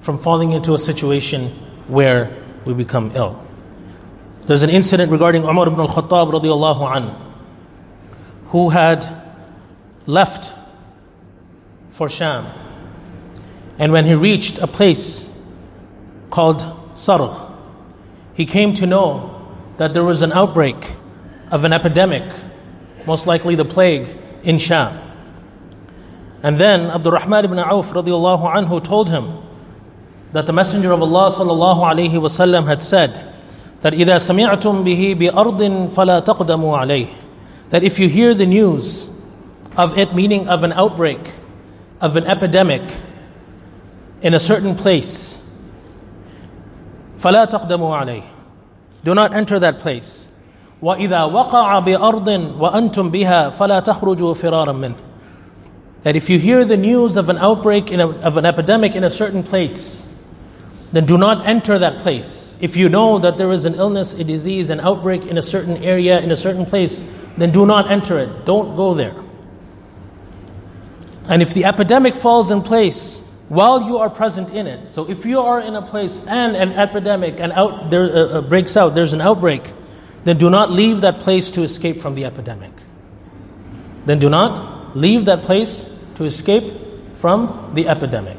from 0.00 0.16
falling 0.16 0.52
into 0.52 0.72
a 0.72 0.78
situation 0.78 1.50
where 1.86 2.34
we 2.64 2.72
become 2.72 3.12
ill. 3.14 3.46
There's 4.46 4.62
an 4.62 4.70
incident 4.70 5.12
regarding 5.12 5.44
Umar 5.44 5.66
ibn 5.66 5.78
al-Khattab 5.78 6.32
radiallahu 6.32 6.96
an, 6.96 7.14
who 8.46 8.70
had 8.70 9.04
left 10.06 10.50
for 11.90 12.08
Sham. 12.08 12.46
And 13.78 13.92
when 13.92 14.06
he 14.06 14.14
reached 14.14 14.56
a 14.60 14.66
place 14.66 15.27
called 16.30 16.62
Sargh. 16.94 17.36
He 18.34 18.46
came 18.46 18.74
to 18.74 18.86
know 18.86 19.34
that 19.78 19.94
there 19.94 20.04
was 20.04 20.22
an 20.22 20.32
outbreak 20.32 20.76
of 21.50 21.64
an 21.64 21.72
epidemic, 21.72 22.32
most 23.06 23.26
likely 23.26 23.54
the 23.54 23.64
plague, 23.64 24.08
in 24.42 24.58
Sham. 24.58 24.98
And 26.42 26.56
then 26.56 26.90
Abdurrahman 26.90 27.44
ibn 27.44 27.58
Auf 27.58 27.92
radiallahu 27.92 28.54
anhu 28.54 28.82
told 28.82 29.08
him 29.10 29.42
that 30.32 30.46
the 30.46 30.52
Messenger 30.52 30.92
of 30.92 31.02
Allah 31.02 31.32
sallallahu 31.32 31.82
alayhi 31.82 32.12
wasallam 32.12 32.66
had 32.66 32.82
said 32.82 33.10
that 33.82 33.92
إِذَا 33.92 34.18
سَمِعْتُمْ 34.18 34.84
بِهِ 34.84 35.14
بِأَرْضٍ 35.16 35.90
فَلَا 35.90 36.24
تَقْدَمُوا 36.24 36.78
عَلَيْهِ 36.78 37.14
That 37.70 37.82
if 37.82 37.98
you 37.98 38.08
hear 38.08 38.34
the 38.34 38.46
news 38.46 39.08
of 39.76 39.96
it, 39.96 40.14
meaning 40.14 40.48
of 40.48 40.64
an 40.64 40.72
outbreak, 40.72 41.20
of 42.00 42.16
an 42.16 42.24
epidemic 42.24 42.82
in 44.22 44.34
a 44.34 44.40
certain 44.40 44.74
place, 44.74 45.37
فلا 47.17 47.45
تقدموا 47.45 47.95
عليه 47.95 48.23
Do 49.03 49.13
not 49.13 49.33
enter 49.33 49.59
that 49.59 49.79
place. 49.79 50.29
وإذا 50.81 51.23
وقع 51.23 51.79
بأرض 51.79 52.27
وأنتم 52.59 53.09
بها 53.09 53.49
فلا 53.49 53.79
تخرجوا 53.79 54.33
فرارا 54.33 54.71
منه. 54.73 54.95
That 56.03 56.15
if 56.15 56.29
you 56.29 56.39
hear 56.39 56.65
the 56.65 56.77
news 56.77 57.15
of 57.15 57.29
an 57.29 57.37
outbreak 57.37 57.91
a, 57.91 58.03
of 58.03 58.37
an 58.37 58.45
epidemic 58.45 58.95
in 58.95 59.03
a 59.03 59.09
certain 59.09 59.43
place, 59.43 60.05
then 60.91 61.05
do 61.05 61.17
not 61.17 61.47
enter 61.47 61.79
that 61.79 61.99
place. 61.99 62.57
If 62.59 62.77
you 62.77 62.89
know 62.89 63.19
that 63.19 63.37
there 63.37 63.51
is 63.51 63.65
an 63.65 63.75
illness, 63.75 64.13
a 64.13 64.23
disease, 64.23 64.69
an 64.69 64.79
outbreak 64.79 65.25
in 65.25 65.37
a 65.37 65.41
certain 65.41 65.77
area, 65.77 66.19
in 66.19 66.31
a 66.31 66.35
certain 66.35 66.65
place, 66.65 67.03
then 67.37 67.51
do 67.51 67.65
not 67.65 67.89
enter 67.89 68.19
it. 68.19 68.45
Don't 68.45 68.75
go 68.75 68.93
there. 68.93 69.15
And 71.27 71.41
if 71.41 71.53
the 71.53 71.65
epidemic 71.65 72.15
falls 72.15 72.51
in 72.51 72.61
place 72.61 73.23
while 73.48 73.82
you 73.82 73.98
are 73.98 74.10
present 74.10 74.50
in 74.50 74.66
it. 74.66 74.88
So 74.88 75.08
if 75.08 75.24
you 75.24 75.40
are 75.40 75.60
in 75.60 75.74
a 75.74 75.82
place 75.82 76.24
and 76.26 76.54
an 76.56 76.72
epidemic 76.72 77.40
and 77.40 77.52
out 77.52 77.90
there 77.90 78.04
uh, 78.04 78.08
uh, 78.08 78.40
breaks 78.42 78.76
out, 78.76 78.94
there's 78.94 79.12
an 79.12 79.20
outbreak, 79.20 79.72
then 80.24 80.36
do 80.36 80.50
not 80.50 80.70
leave 80.70 81.00
that 81.00 81.20
place 81.20 81.50
to 81.52 81.62
escape 81.62 82.00
from 82.00 82.14
the 82.14 82.26
epidemic. 82.26 82.72
Then 84.04 84.18
do 84.18 84.28
not 84.28 84.96
leave 84.96 85.24
that 85.26 85.42
place 85.42 85.94
to 86.16 86.24
escape 86.24 86.72
from 87.14 87.72
the 87.74 87.88
epidemic. 87.88 88.38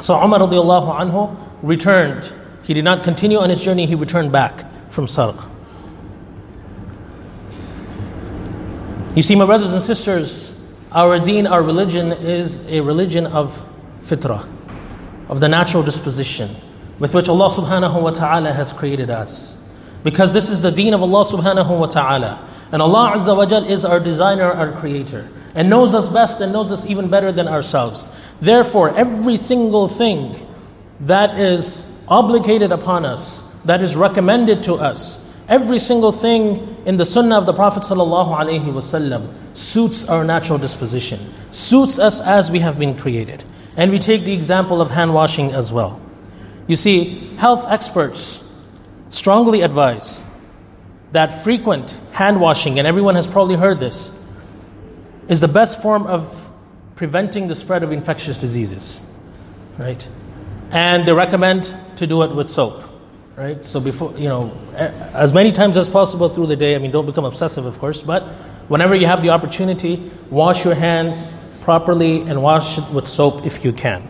So 0.00 0.14
Umar 0.14 0.40
radiallahu 0.40 0.98
anhu 0.98 1.36
returned. 1.62 2.32
He 2.62 2.74
did 2.74 2.84
not 2.84 3.04
continue 3.04 3.38
on 3.38 3.50
his 3.50 3.62
journey, 3.62 3.86
he 3.86 3.94
returned 3.94 4.32
back 4.32 4.64
from 4.90 5.06
Sargh. 5.06 5.40
You 9.14 9.22
see, 9.22 9.34
my 9.34 9.44
brothers 9.44 9.72
and 9.72 9.82
sisters, 9.82 10.54
our 10.92 11.18
deen, 11.18 11.46
our 11.46 11.62
religion 11.62 12.12
is 12.12 12.64
a 12.68 12.80
religion 12.80 13.26
of 13.26 13.66
fitrah, 14.02 14.46
of 15.28 15.40
the 15.40 15.48
natural 15.48 15.82
disposition 15.82 16.54
with 16.98 17.14
which 17.14 17.28
Allah 17.28 17.50
subhanahu 17.50 18.02
wa 18.02 18.10
ta'ala 18.10 18.52
has 18.52 18.72
created 18.72 19.10
us. 19.10 19.56
Because 20.04 20.32
this 20.32 20.50
is 20.50 20.62
the 20.62 20.70
deen 20.70 20.94
of 20.94 21.02
Allah 21.02 21.24
subhanahu 21.24 21.80
wa 21.80 21.86
ta'ala. 21.86 22.48
And 22.72 22.80
Allah 22.80 23.14
Azza 23.16 23.36
wa 23.36 23.46
Jal 23.46 23.64
is 23.64 23.84
our 23.84 23.98
designer, 23.98 24.44
our 24.44 24.72
creator, 24.72 25.28
and 25.54 25.68
knows 25.68 25.94
us 25.94 26.08
best 26.08 26.40
and 26.40 26.52
knows 26.52 26.70
us 26.70 26.86
even 26.86 27.08
better 27.08 27.32
than 27.32 27.48
ourselves. 27.48 28.10
Therefore, 28.40 28.96
every 28.96 29.36
single 29.36 29.88
thing 29.88 30.46
that 31.00 31.38
is 31.38 31.90
obligated 32.06 32.70
upon 32.70 33.04
us, 33.04 33.44
that 33.64 33.82
is 33.82 33.96
recommended 33.96 34.62
to 34.64 34.74
us, 34.74 35.26
every 35.48 35.78
single 35.78 36.12
thing 36.12 36.76
in 36.86 36.96
the 36.96 37.06
sunnah 37.06 37.38
of 37.38 37.46
the 37.46 37.52
Prophet 37.52 37.82
ﷺ 37.82 39.34
suits 39.56 40.08
our 40.08 40.22
natural 40.22 40.58
disposition, 40.58 41.18
suits 41.50 41.98
us 41.98 42.20
as 42.20 42.50
we 42.50 42.60
have 42.60 42.78
been 42.78 42.96
created. 42.96 43.42
And 43.76 43.90
we 43.90 43.98
take 43.98 44.24
the 44.24 44.32
example 44.32 44.80
of 44.80 44.90
hand 44.90 45.14
washing 45.14 45.52
as 45.52 45.72
well. 45.72 46.00
You 46.66 46.76
see, 46.76 47.34
health 47.36 47.64
experts 47.68 48.44
strongly 49.08 49.62
advise 49.62 50.22
that 51.12 51.42
frequent 51.42 51.98
hand 52.12 52.40
washing, 52.40 52.78
and 52.78 52.86
everyone 52.86 53.16
has 53.16 53.26
probably 53.26 53.56
heard 53.56 53.78
this, 53.78 54.12
is 55.28 55.40
the 55.40 55.48
best 55.48 55.82
form 55.82 56.06
of 56.06 56.48
preventing 56.94 57.48
the 57.48 57.54
spread 57.54 57.82
of 57.82 57.92
infectious 57.92 58.38
diseases. 58.38 59.02
Right? 59.78 60.06
And 60.70 61.08
they 61.08 61.12
recommend 61.12 61.74
to 61.96 62.06
do 62.06 62.22
it 62.22 62.34
with 62.34 62.48
soap. 62.48 62.84
Right? 63.36 63.64
So 63.64 63.80
before, 63.80 64.12
you 64.18 64.28
know, 64.28 64.52
as 64.74 65.32
many 65.32 65.50
times 65.50 65.76
as 65.76 65.88
possible 65.88 66.28
through 66.28 66.48
the 66.48 66.56
day, 66.56 66.74
I 66.74 66.78
mean, 66.78 66.90
don't 66.90 67.06
become 67.06 67.24
obsessive, 67.24 67.64
of 67.64 67.78
course, 67.78 68.02
but 68.02 68.24
whenever 68.68 68.94
you 68.94 69.06
have 69.06 69.22
the 69.22 69.30
opportunity, 69.30 70.10
wash 70.28 70.64
your 70.64 70.74
hands 70.74 71.32
properly 71.60 72.22
and 72.22 72.42
wash 72.42 72.78
it 72.78 72.88
with 72.90 73.06
soap 73.06 73.46
if 73.46 73.64
you 73.64 73.72
can. 73.72 74.08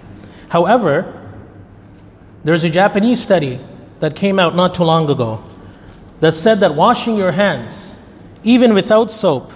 However, 0.48 1.16
there's 2.44 2.64
a 2.64 2.70
Japanese 2.70 3.22
study 3.22 3.60
that 4.00 4.16
came 4.16 4.38
out 4.38 4.54
not 4.54 4.74
too 4.74 4.84
long 4.84 5.10
ago 5.10 5.44
that 6.20 6.34
said 6.34 6.60
that 6.60 6.74
washing 6.74 7.16
your 7.16 7.32
hands, 7.32 7.94
even 8.42 8.74
without 8.74 9.12
soap, 9.12 9.52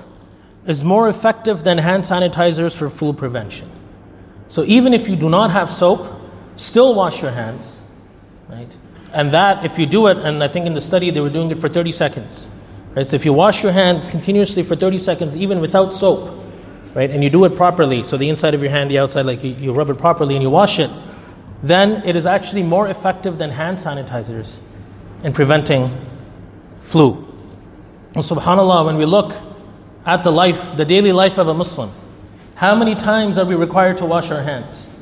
is 0.67 0.85
more 0.85 1.09
effective 1.09 1.63
than 1.63 1.79
hand 1.79 2.05
sanitizers 2.05 2.77
for 2.77 2.89
flu 2.89 3.13
prevention. 3.13 3.71
So 4.49 4.65
even 4.65 4.95
if 4.95 5.09
you 5.09 5.17
do 5.17 5.29
not 5.29 5.51
have 5.51 5.71
soap, 5.71 6.07
still 6.57 6.95
wash 6.95 7.23
your 7.23 7.31
hands, 7.31 7.83
right? 8.49 8.75
And 9.13 9.33
that, 9.33 9.65
if 9.65 9.79
you 9.79 9.87
do 9.87 10.07
it, 10.09 10.19
and 10.19 10.43
I 10.43 10.49
think 10.49 10.67
in 10.67 10.75
the 10.75 10.81
study 10.81 11.11
they 11.11 11.21
were 11.21 11.31
doing 11.31 11.51
it 11.51 11.59
for 11.59 11.69
30 11.69 11.93
seconds, 11.93 12.51
right? 12.95 13.07
So 13.07 13.17
if 13.17 13.25
you 13.25 13.33
wash 13.33 13.63
your 13.63 13.73
hands 13.73 14.09
continuously 14.09 14.63
for 14.63 14.77
30 14.77 14.99
seconds, 14.99 15.37
even 15.37 15.61
without 15.61 15.95
soap, 15.95 16.44
right, 16.95 17.11
and 17.11 17.23
you 17.23 17.31
do 17.31 17.45
it 17.45 17.57
properly, 17.57 18.05
so 18.05 18.17
the 18.17 18.29
inside 18.29 18.55
of 18.55 18.63
your 18.63 18.71
hand, 18.71 18.91
the 18.91 18.99
outside, 18.99 19.27
like 19.27 19.43
you, 19.43 19.53
you 19.55 19.73
rub 19.73 19.91
it 19.91 19.99
properly 19.99 20.35
and 20.35 20.43
you 20.43 20.51
wash 20.51 20.79
it, 20.79 20.91
then 21.63 22.07
it 22.07 22.17
is 22.17 22.27
actually 22.27 22.63
more 22.63 22.89
effective 22.89 23.39
than 23.39 23.51
hand 23.51 23.79
sanitizers 23.79 24.57
in 25.23 25.33
preventing 25.33 25.91
flu. 26.81 27.27
And 28.15 28.23
subhanAllah, 28.23 28.87
when 28.87 28.97
we 28.97 29.07
look 29.07 29.33
at 30.07 30.23
the 30.23 30.31
life, 30.31 30.77
the 30.77 30.85
daily 30.85 31.13
life 31.13 31.39
of 31.39 31.49
a 31.49 31.55
Muslim, 31.55 31.91
how 32.55 32.77
many 32.77 32.95
times 32.95 33.39
are 33.39 33.45
we 33.45 33.55
required 33.55 33.99
to 33.99 34.05
wash 34.05 34.31
our 34.31 34.43
hands? 34.43 34.93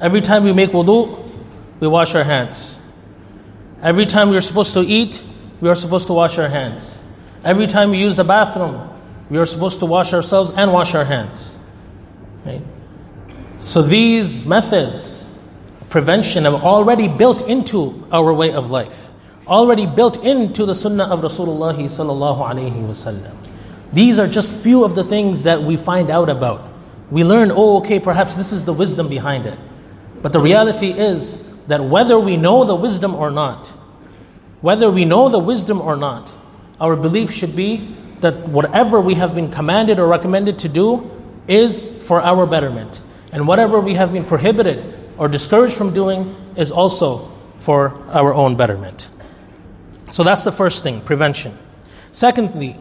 Every 0.00 0.20
time 0.20 0.44
we 0.44 0.52
make 0.52 0.70
wudu, 0.70 1.30
we 1.78 1.88
wash 1.88 2.14
our 2.14 2.24
hands. 2.24 2.80
Every 3.82 4.04
time 4.04 4.28
we 4.28 4.36
are 4.36 4.42
supposed 4.42 4.74
to 4.74 4.80
eat, 4.80 5.22
we 5.60 5.68
are 5.68 5.76
supposed 5.76 6.06
to 6.08 6.12
wash 6.12 6.38
our 6.38 6.48
hands. 6.48 7.00
Every 7.44 7.66
time 7.66 7.90
we 7.90 7.98
use 7.98 8.16
the 8.16 8.24
bathroom, 8.24 8.89
we 9.30 9.38
are 9.38 9.46
supposed 9.46 9.78
to 9.78 9.86
wash 9.86 10.12
ourselves 10.12 10.50
and 10.50 10.72
wash 10.72 10.94
our 10.94 11.04
hands. 11.04 11.56
Right? 12.44 12.62
So 13.60 13.80
these 13.80 14.44
methods, 14.44 15.30
prevention, 15.88 16.44
have 16.44 16.54
already 16.54 17.08
built 17.08 17.46
into 17.48 18.06
our 18.10 18.34
way 18.34 18.52
of 18.52 18.70
life, 18.70 19.12
already 19.46 19.86
built 19.86 20.24
into 20.24 20.66
the 20.66 20.74
sunnah 20.74 21.04
of 21.04 21.20
Rasulullah 21.20 21.74
sallallahu 21.74 22.38
alaihi 22.38 22.86
wasallam. 22.86 23.36
These 23.92 24.18
are 24.18 24.26
just 24.26 24.52
few 24.52 24.84
of 24.84 24.94
the 24.94 25.04
things 25.04 25.44
that 25.44 25.62
we 25.62 25.76
find 25.76 26.10
out 26.10 26.28
about. 26.28 26.68
We 27.10 27.24
learn, 27.24 27.50
oh, 27.50 27.78
okay, 27.78 28.00
perhaps 28.00 28.36
this 28.36 28.52
is 28.52 28.64
the 28.64 28.72
wisdom 28.72 29.08
behind 29.08 29.46
it. 29.46 29.58
But 30.22 30.32
the 30.32 30.40
reality 30.40 30.90
is 30.90 31.44
that 31.66 31.84
whether 31.84 32.18
we 32.18 32.36
know 32.36 32.64
the 32.64 32.74
wisdom 32.74 33.14
or 33.14 33.30
not, 33.30 33.68
whether 34.60 34.90
we 34.90 35.04
know 35.04 35.28
the 35.28 35.38
wisdom 35.38 35.80
or 35.80 35.96
not, 35.96 36.32
our 36.80 36.96
belief 36.96 37.32
should 37.32 37.56
be 37.56 37.96
that 38.20 38.48
whatever 38.48 39.00
we 39.00 39.14
have 39.14 39.34
been 39.34 39.50
commanded 39.50 39.98
or 39.98 40.08
recommended 40.08 40.60
to 40.60 40.68
do 40.68 41.10
is 41.48 41.88
for 42.06 42.20
our 42.20 42.46
betterment. 42.46 43.00
And 43.32 43.46
whatever 43.46 43.80
we 43.80 43.94
have 43.94 44.12
been 44.12 44.24
prohibited 44.24 44.94
or 45.18 45.28
discouraged 45.28 45.74
from 45.74 45.94
doing 45.94 46.34
is 46.56 46.70
also 46.70 47.30
for 47.56 47.94
our 48.08 48.34
own 48.34 48.56
betterment. 48.56 49.08
So 50.12 50.24
that's 50.24 50.44
the 50.44 50.52
first 50.52 50.82
thing 50.82 51.02
prevention. 51.02 51.56
Secondly, 52.12 52.76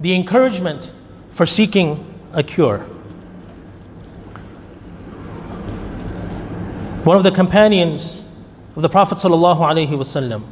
the 0.00 0.14
encouragement 0.14 0.92
for 1.30 1.46
seeking 1.46 2.04
a 2.32 2.42
cure. 2.42 2.78
One 7.04 7.16
of 7.16 7.22
the 7.22 7.30
companions 7.30 8.24
of 8.76 8.82
the 8.82 8.88
Prophet 8.88 9.18
ﷺ, 9.18 10.42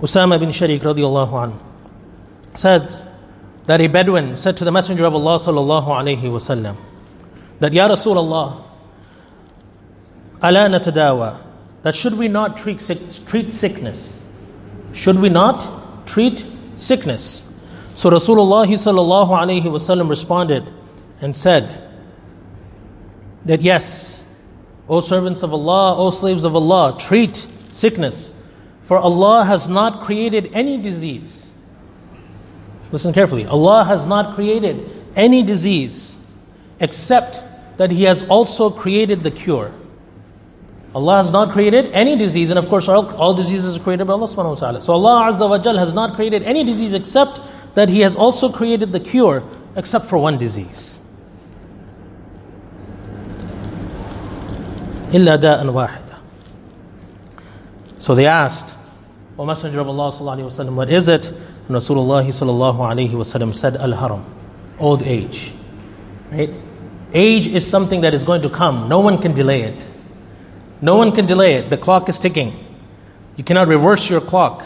Usama 0.00 0.40
bin 0.40 0.50
Sharik 0.50 0.80
radiallahu 0.80 1.30
anhu, 1.30 1.60
said 2.54 2.92
that 3.66 3.80
a 3.80 3.88
Bedouin 3.88 4.36
said 4.36 4.56
to 4.58 4.64
the 4.64 4.72
Messenger 4.72 5.04
of 5.06 5.14
Allah 5.14 5.38
sallallahu 5.38 5.86
alaihi 5.86 6.22
wasallam 6.22 6.76
that 7.60 7.72
Ya 7.72 7.88
Rasulullah, 7.88 8.62
ala 10.42 10.68
natadawa, 10.68 11.40
that 11.82 11.94
should 11.94 12.14
we 12.14 12.28
not 12.28 12.56
treat, 12.56 12.80
sick, 12.80 12.98
treat 13.26 13.52
sickness? 13.52 14.28
Should 14.92 15.18
we 15.18 15.28
not 15.28 16.06
treat 16.06 16.46
sickness? 16.76 17.50
So 17.94 18.10
Rasulullah 18.10 18.66
sallallahu 18.66 19.28
alaihi 19.28 19.64
wasallam 19.64 20.08
responded 20.08 20.72
and 21.20 21.34
said 21.34 21.80
that 23.44 23.62
yes, 23.62 24.24
O 24.88 25.00
servants 25.00 25.42
of 25.42 25.52
Allah, 25.54 25.96
O 25.96 26.10
slaves 26.10 26.44
of 26.44 26.54
Allah, 26.54 26.96
treat 26.98 27.46
sickness, 27.72 28.34
for 28.82 28.98
Allah 28.98 29.44
has 29.44 29.66
not 29.68 30.02
created 30.02 30.50
any 30.52 30.76
disease. 30.76 31.53
Listen 32.91 33.13
carefully. 33.13 33.45
Allah 33.45 33.83
has 33.83 34.07
not 34.07 34.35
created 34.35 34.89
any 35.15 35.43
disease 35.43 36.17
except 36.79 37.43
that 37.77 37.91
He 37.91 38.03
has 38.03 38.27
also 38.27 38.69
created 38.69 39.23
the 39.23 39.31
cure. 39.31 39.71
Allah 40.93 41.17
has 41.17 41.31
not 41.31 41.51
created 41.51 41.91
any 41.91 42.17
disease, 42.17 42.49
and 42.49 42.57
of 42.57 42.67
course, 42.67 42.89
all, 42.89 43.07
all 43.15 43.33
diseases 43.33 43.77
are 43.77 43.79
created 43.79 44.05
by 44.05 44.13
Allah 44.13 44.27
subhanahu 44.27 44.49
wa 44.49 44.55
ta'ala. 44.55 44.81
So 44.81 44.93
Allah 44.93 45.31
Azza 45.31 45.47
wa 45.47 45.59
Jal 45.59 45.77
has 45.77 45.93
not 45.93 46.15
created 46.15 46.41
any 46.43 46.63
disease 46.63 46.93
except 46.93 47.39
that 47.75 47.89
He 47.89 48.01
has 48.01 48.15
also 48.15 48.51
created 48.51 48.91
the 48.91 48.99
cure, 48.99 49.43
except 49.75 50.05
for 50.05 50.17
one 50.17 50.37
disease. 50.37 50.99
إلا 55.11 55.39
داء 55.39 55.65
واحدة. 55.65 56.17
So 57.99 58.15
they 58.15 58.25
asked, 58.25 58.75
O 59.37 59.45
Messenger 59.45 59.81
of 59.81 59.89
Allah 59.89 60.11
sallallahu 60.11 60.37
alaihi 60.39 60.65
wasallam, 60.65 60.75
what 60.75 60.89
is 60.89 61.07
it? 61.07 61.31
Rasulullah 61.68 62.24
sallallahu 62.24 63.54
said, 63.54 63.76
Al 63.76 63.92
Haram, 63.92 64.24
old 64.78 65.02
age. 65.02 65.52
Right? 66.30 66.52
Age 67.12 67.46
is 67.46 67.66
something 67.66 68.02
that 68.02 68.12
is 68.12 68.24
going 68.24 68.42
to 68.42 68.50
come. 68.50 68.88
No 68.88 69.00
one 69.00 69.18
can 69.18 69.32
delay 69.32 69.62
it. 69.62 69.84
No 70.80 70.96
one 70.96 71.12
can 71.12 71.26
delay 71.26 71.54
it. 71.54 71.70
The 71.70 71.78
clock 71.78 72.08
is 72.08 72.18
ticking. 72.18 72.52
You 73.36 73.44
cannot 73.44 73.68
reverse 73.68 74.10
your 74.10 74.20
clock. 74.20 74.64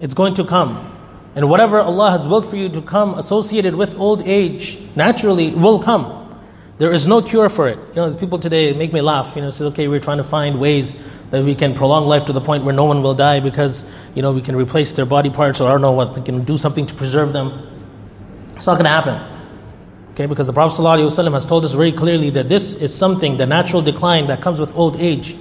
It's 0.00 0.14
going 0.14 0.34
to 0.34 0.44
come. 0.44 0.94
And 1.34 1.50
whatever 1.50 1.80
Allah 1.80 2.10
has 2.12 2.26
willed 2.26 2.48
for 2.48 2.56
you 2.56 2.68
to 2.70 2.82
come 2.82 3.14
associated 3.14 3.74
with 3.74 3.98
old 3.98 4.22
age, 4.22 4.78
naturally 4.96 5.52
will 5.54 5.82
come. 5.82 6.14
There 6.78 6.92
is 6.92 7.06
no 7.06 7.20
cure 7.20 7.50
for 7.50 7.68
it. 7.68 7.78
You 7.90 7.96
know, 7.96 8.14
people 8.14 8.38
today 8.38 8.72
make 8.72 8.92
me 8.92 9.00
laugh. 9.00 9.34
You 9.34 9.42
know, 9.42 9.50
say, 9.50 9.64
okay, 9.66 9.88
we're 9.88 10.00
trying 10.00 10.18
to 10.18 10.24
find 10.24 10.60
ways 10.60 10.96
that 11.31 11.43
we 11.43 11.55
can 11.55 11.73
prolong 11.73 12.05
life 12.05 12.25
to 12.25 12.33
the 12.33 12.41
point 12.41 12.63
where 12.63 12.73
no 12.73 12.85
one 12.85 13.01
will 13.01 13.15
die 13.15 13.39
because, 13.39 13.85
you 14.13 14.21
know, 14.21 14.31
we 14.31 14.41
can 14.41 14.55
replace 14.55 14.93
their 14.93 15.05
body 15.05 15.29
parts 15.29 15.59
or 15.59 15.67
I 15.67 15.71
don't 15.71 15.81
know 15.81 15.91
what, 15.91 16.15
we 16.15 16.21
can 16.21 16.43
do 16.43 16.57
something 16.57 16.85
to 16.87 16.93
preserve 16.93 17.33
them. 17.33 17.67
It's 18.55 18.67
not 18.67 18.73
going 18.73 18.85
to 18.85 18.89
happen. 18.89 19.33
Okay, 20.11 20.27
because 20.27 20.45
the 20.45 20.53
Prophet 20.53 20.79
ﷺ 20.79 21.33
has 21.33 21.45
told 21.45 21.65
us 21.65 21.73
very 21.73 21.91
clearly 21.91 22.29
that 22.29 22.47
this 22.49 22.79
is 22.79 22.95
something, 22.95 23.37
the 23.37 23.47
natural 23.47 23.81
decline 23.81 24.27
that 24.27 24.41
comes 24.41 24.59
with 24.59 24.75
old 24.75 24.95
age. 24.97 25.35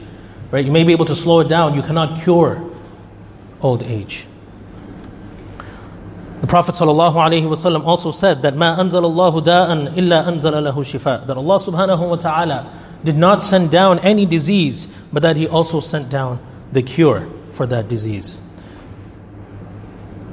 Right? 0.51 0.65
You 0.65 0.73
may 0.73 0.83
be 0.85 0.93
able 0.93 1.05
to 1.05 1.15
slow 1.15 1.41
it 1.41 1.49
down, 1.49 1.75
you 1.75 1.83
cannot 1.83 2.23
cure 2.23 2.63
old 3.61 3.83
age. 3.83 4.27
The 6.41 6.47
Prophet 6.47 6.75
ﷺ 6.75 7.85
also 7.85 8.11
said 8.11 8.43
that 8.43 8.55
ما 8.55 8.77
أنزل 8.79 9.05
الله 9.05 9.45
داء 9.45 9.95
إلا 9.95 10.29
أنزل 10.29 10.65
له 10.65 10.75
شفاء 10.75 11.27
that 11.27 11.37
Allah 11.37 11.59
subhanahu 11.61 12.09
wa 12.09 12.17
ta'ala 12.17 12.67
did 13.04 13.18
not 13.18 13.44
send 13.44 13.72
down 13.72 14.00
any 14.00 14.26
disease 14.26 14.88
but 15.12 15.22
that 15.24 15.36
He 15.36 15.48
also 15.48 15.80
sent 15.80 16.10
down 16.10 16.40
the 16.72 16.82
cure 16.82 17.28
for 17.52 17.66
that 17.68 17.88
disease. 17.88 18.40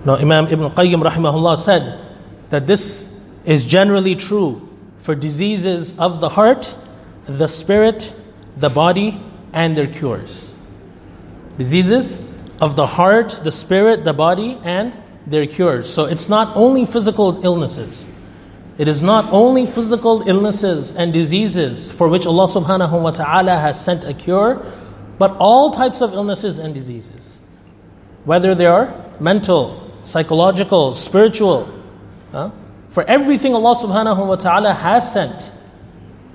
Now 0.04 0.16
Imam 0.16 0.47
Ibn 0.47 0.71
Qayyim 0.71 1.02
rahimahullah 1.02 1.59
said 1.59 2.00
that 2.50 2.66
this 2.66 3.09
is 3.44 3.64
generally 3.64 4.14
true 4.14 4.68
for 4.99 5.14
diseases 5.14 5.99
of 5.99 6.21
the 6.21 6.30
heart, 6.30 6.74
the 7.27 7.46
spirit, 7.46 8.14
the 8.57 8.70
body, 8.70 9.20
and 9.53 9.77
their 9.77 9.87
cures. 9.87 10.53
Diseases 11.59 12.20
of 12.61 12.77
the 12.77 12.87
heart, 12.87 13.40
the 13.44 13.53
spirit, 13.53 14.05
the 14.05 14.12
body, 14.12 14.59
and 14.64 14.96
their 15.27 15.46
cures. 15.46 15.92
So 15.92 16.05
it's 16.05 16.29
not 16.29 16.57
only 16.57 16.87
physical 16.87 17.44
illnesses. 17.44 18.07
It 18.77 18.89
is 18.89 19.03
not 19.03 19.33
only 19.33 19.67
physical 19.67 20.29
illnesses 20.29 20.91
and 20.91 21.13
diseases 21.13 21.93
for 21.93 22.09
which 22.09 22.27
Allah 22.27 22.49
subhanahu 22.49 23.03
wa 23.03 23.11
ta'ala 23.13 23.57
has 23.57 23.83
sent 23.83 24.05
a 24.05 24.13
cure, 24.13 24.67
but 25.19 25.37
all 25.39 25.71
types 25.71 26.01
of 26.01 26.13
illnesses 26.13 26.59
and 26.59 26.75
diseases. 26.75 27.39
Whether 28.25 28.55
they 28.55 28.67
are 28.67 28.93
mental, 29.21 29.93
psychological, 30.03 30.95
spiritual, 30.95 31.73
huh? 32.33 32.51
For 32.89 33.05
everything, 33.05 33.55
Allah 33.55 33.75
subhanahu 33.75 34.27
wa 34.27 34.37
ta'ala 34.37 34.73
has 34.73 35.13
sent 35.13 35.51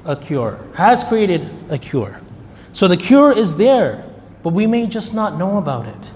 a 0.06 0.15
cure, 0.15 0.60
has 0.75 1.04
created 1.04 1.49
a 1.69 1.78
cure. 1.78 2.21
So 2.71 2.88
the 2.88 2.97
cure 2.97 3.32
is 3.32 3.58
there, 3.58 4.06
but 4.43 4.54
we 4.54 4.67
may 4.67 4.88
just 4.88 5.13
not 5.13 5.38
know 5.38 5.58
about 5.58 5.88
it. 5.88 6.12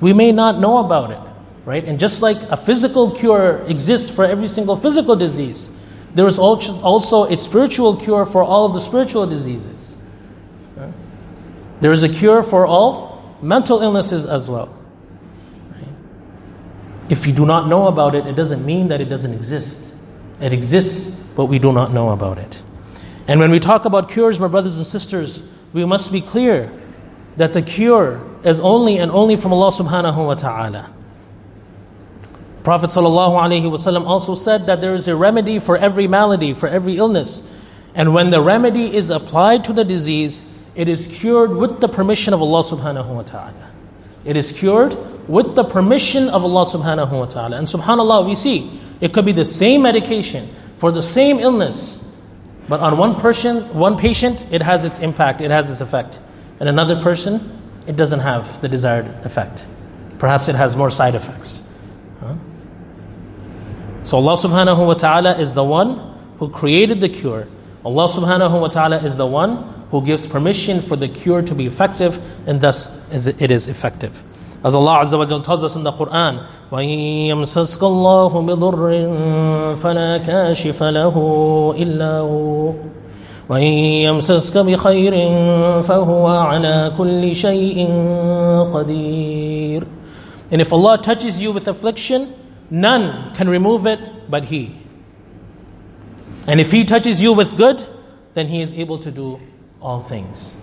We 0.00 0.12
may 0.12 0.32
not 0.32 0.60
know 0.60 0.78
about 0.78 1.10
it, 1.10 1.20
right? 1.66 1.84
And 1.84 1.98
just 1.98 2.22
like 2.22 2.40
a 2.50 2.56
physical 2.56 3.10
cure 3.10 3.58
exists 3.66 4.08
for 4.08 4.24
every 4.24 4.48
single 4.48 4.76
physical 4.76 5.16
disease, 5.16 5.68
there 6.14 6.26
is 6.26 6.38
also 6.38 7.24
a 7.24 7.36
spiritual 7.36 7.96
cure 7.96 8.24
for 8.24 8.42
all 8.42 8.64
of 8.64 8.72
the 8.72 8.80
spiritual 8.80 9.26
diseases. 9.26 9.94
There 11.80 11.92
is 11.92 12.02
a 12.02 12.08
cure 12.08 12.42
for 12.42 12.66
all 12.66 13.36
mental 13.42 13.82
illnesses 13.82 14.24
as 14.24 14.48
well. 14.48 14.74
If 17.10 17.26
you 17.26 17.34
do 17.34 17.44
not 17.44 17.68
know 17.68 17.86
about 17.88 18.14
it, 18.14 18.26
it 18.26 18.34
doesn't 18.34 18.64
mean 18.64 18.88
that 18.88 19.00
it 19.02 19.10
doesn't 19.10 19.34
exist. 19.34 19.92
It 20.40 20.52
exists, 20.52 21.10
but 21.36 21.46
we 21.46 21.58
do 21.58 21.72
not 21.72 21.92
know 21.92 22.10
about 22.10 22.38
it. 22.38 22.62
And 23.28 23.40
when 23.40 23.50
we 23.50 23.60
talk 23.60 23.84
about 23.84 24.08
cures, 24.08 24.40
my 24.40 24.48
brothers 24.48 24.78
and 24.78 24.86
sisters, 24.86 25.46
we 25.72 25.84
must 25.84 26.12
be 26.12 26.20
clear 26.20 26.72
that 27.36 27.52
the 27.52 27.60
cure 27.60 28.24
is 28.42 28.58
only 28.60 28.98
and 28.98 29.10
only 29.10 29.36
from 29.36 29.52
Allah 29.52 29.70
subhanahu 29.70 30.26
wa 30.26 30.34
ta'ala. 30.34 30.92
Prophet 32.66 32.90
ﷺ 32.90 34.06
also 34.06 34.34
said 34.34 34.66
that 34.66 34.80
there 34.80 34.96
is 34.96 35.06
a 35.06 35.14
remedy 35.14 35.60
for 35.60 35.76
every 35.76 36.08
malady, 36.08 36.52
for 36.52 36.68
every 36.68 36.96
illness. 36.96 37.48
And 37.94 38.12
when 38.12 38.30
the 38.30 38.42
remedy 38.42 38.92
is 38.92 39.08
applied 39.08 39.62
to 39.66 39.72
the 39.72 39.84
disease, 39.84 40.42
it 40.74 40.88
is 40.88 41.06
cured 41.06 41.52
with 41.52 41.80
the 41.80 41.86
permission 41.86 42.34
of 42.34 42.42
Allah 42.42 42.64
subhanahu 42.64 43.06
wa 43.06 43.22
ta'ala. 43.22 43.70
It 44.24 44.36
is 44.36 44.50
cured 44.50 44.98
with 45.28 45.54
the 45.54 45.62
permission 45.62 46.28
of 46.28 46.42
Allah 46.42 46.66
subhanahu 46.66 47.12
wa 47.12 47.26
ta'ala. 47.26 47.56
And 47.56 47.68
subhanAllah, 47.68 48.26
we 48.26 48.34
see 48.34 48.80
it 49.00 49.14
could 49.14 49.26
be 49.26 49.30
the 49.30 49.44
same 49.44 49.82
medication 49.82 50.52
for 50.74 50.90
the 50.90 51.04
same 51.04 51.38
illness, 51.38 52.04
but 52.68 52.80
on 52.80 52.98
one 52.98 53.14
person, 53.14 53.78
one 53.78 53.96
patient, 53.96 54.44
it 54.50 54.60
has 54.60 54.84
its 54.84 54.98
impact, 54.98 55.40
it 55.40 55.52
has 55.52 55.70
its 55.70 55.80
effect. 55.80 56.18
And 56.58 56.68
another 56.68 57.00
person, 57.00 57.62
it 57.86 57.94
doesn't 57.94 58.26
have 58.26 58.60
the 58.60 58.68
desired 58.68 59.06
effect. 59.24 59.64
Perhaps 60.18 60.48
it 60.48 60.56
has 60.56 60.74
more 60.74 60.90
side 60.90 61.14
effects. 61.14 61.62
Huh? 64.05 64.05
So 64.05 64.17
Allah 64.17 64.33
subhanahu 64.33 64.87
wa 64.87 64.93
ta'ala 64.93 65.37
is 65.37 65.53
the 65.53 65.63
one 65.63 65.99
who 66.39 66.49
created 66.49 67.01
the 67.01 67.09
cure. 67.09 67.47
Allah 67.85 68.07
subhanahu 68.07 68.61
wa 68.61 68.67
ta'ala 68.67 68.97
is 68.97 69.17
the 69.17 69.27
one 69.27 69.87
who 69.91 70.05
gives 70.05 70.25
permission 70.25 70.79
for 70.81 70.95
the 70.95 71.07
cure 71.07 71.41
to 71.41 71.53
be 71.53 71.65
effective, 71.67 72.21
and 72.47 72.61
thus 72.61 72.89
it 73.11 73.51
is 73.51 73.67
effective. 73.67 74.23
As 74.63 74.75
Allah 74.75 75.03
Azza 75.03 75.17
wa 75.17 75.25
Jal 75.25 75.41
tells 75.41 75.63
us 75.63 75.75
in 75.75 75.83
the 75.83 75.91
Quran, 75.91 76.47
وَإِن 76.71 77.27
يَمْسَسْكَ 77.27 77.79
اللَّهُ 77.81 78.31
بِضُرٍّ 78.31 79.75
فَلَا 79.75 80.17
كَاشِفَ 80.23 80.83
لَهُ 80.83 81.15
إِلَّا 81.77 82.19
هُوَ 82.21 82.73
وَإِن 83.49 83.73
يَمْسَسْكَ 84.05 84.57
بِخَيْرٍ 84.57 85.13
فَهُوَ 85.81 86.27
عَلَى 86.27 86.93
كُلِّ 86.97 87.35
شَيْءٍ 87.35 87.87
قَدِيرٌ 88.71 89.87
And 90.51 90.61
if 90.61 90.71
Allah 90.71 91.01
touches 91.01 91.41
you 91.41 91.51
with 91.51 91.67
affliction, 91.67 92.31
none 92.70 93.34
can 93.34 93.48
remove 93.48 93.86
it 93.86 94.30
but 94.30 94.44
He. 94.46 94.76
And 96.46 96.60
if 96.60 96.70
He 96.70 96.84
touches 96.84 97.20
you 97.20 97.32
with 97.32 97.56
good, 97.56 97.86
then 98.34 98.48
He 98.48 98.62
is 98.62 98.74
able 98.74 98.98
to 99.00 99.10
do 99.10 99.40
all 99.80 100.00
things. 100.00 100.54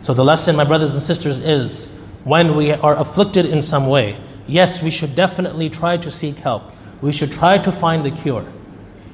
So 0.00 0.14
the 0.14 0.24
lesson, 0.24 0.56
my 0.56 0.64
brothers 0.64 0.94
and 0.94 1.02
sisters, 1.02 1.40
is 1.40 1.88
when 2.24 2.56
we 2.56 2.72
are 2.72 2.96
afflicted 2.96 3.46
in 3.46 3.62
some 3.62 3.86
way, 3.86 4.20
yes, 4.46 4.82
we 4.82 4.90
should 4.90 5.16
definitely 5.16 5.70
try 5.70 5.96
to 5.96 6.10
seek 6.10 6.36
help. 6.36 6.62
We 7.00 7.12
should 7.12 7.32
try 7.32 7.58
to 7.58 7.72
find 7.72 8.04
the 8.04 8.10
cure. 8.10 8.46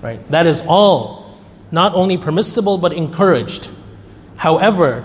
Right? 0.02 0.26
That 0.30 0.46
is 0.46 0.62
all 0.66 1.38
not 1.70 1.94
only 1.94 2.18
permissible 2.18 2.78
but 2.78 2.92
encouraged. 2.92 3.70
However, 4.36 5.04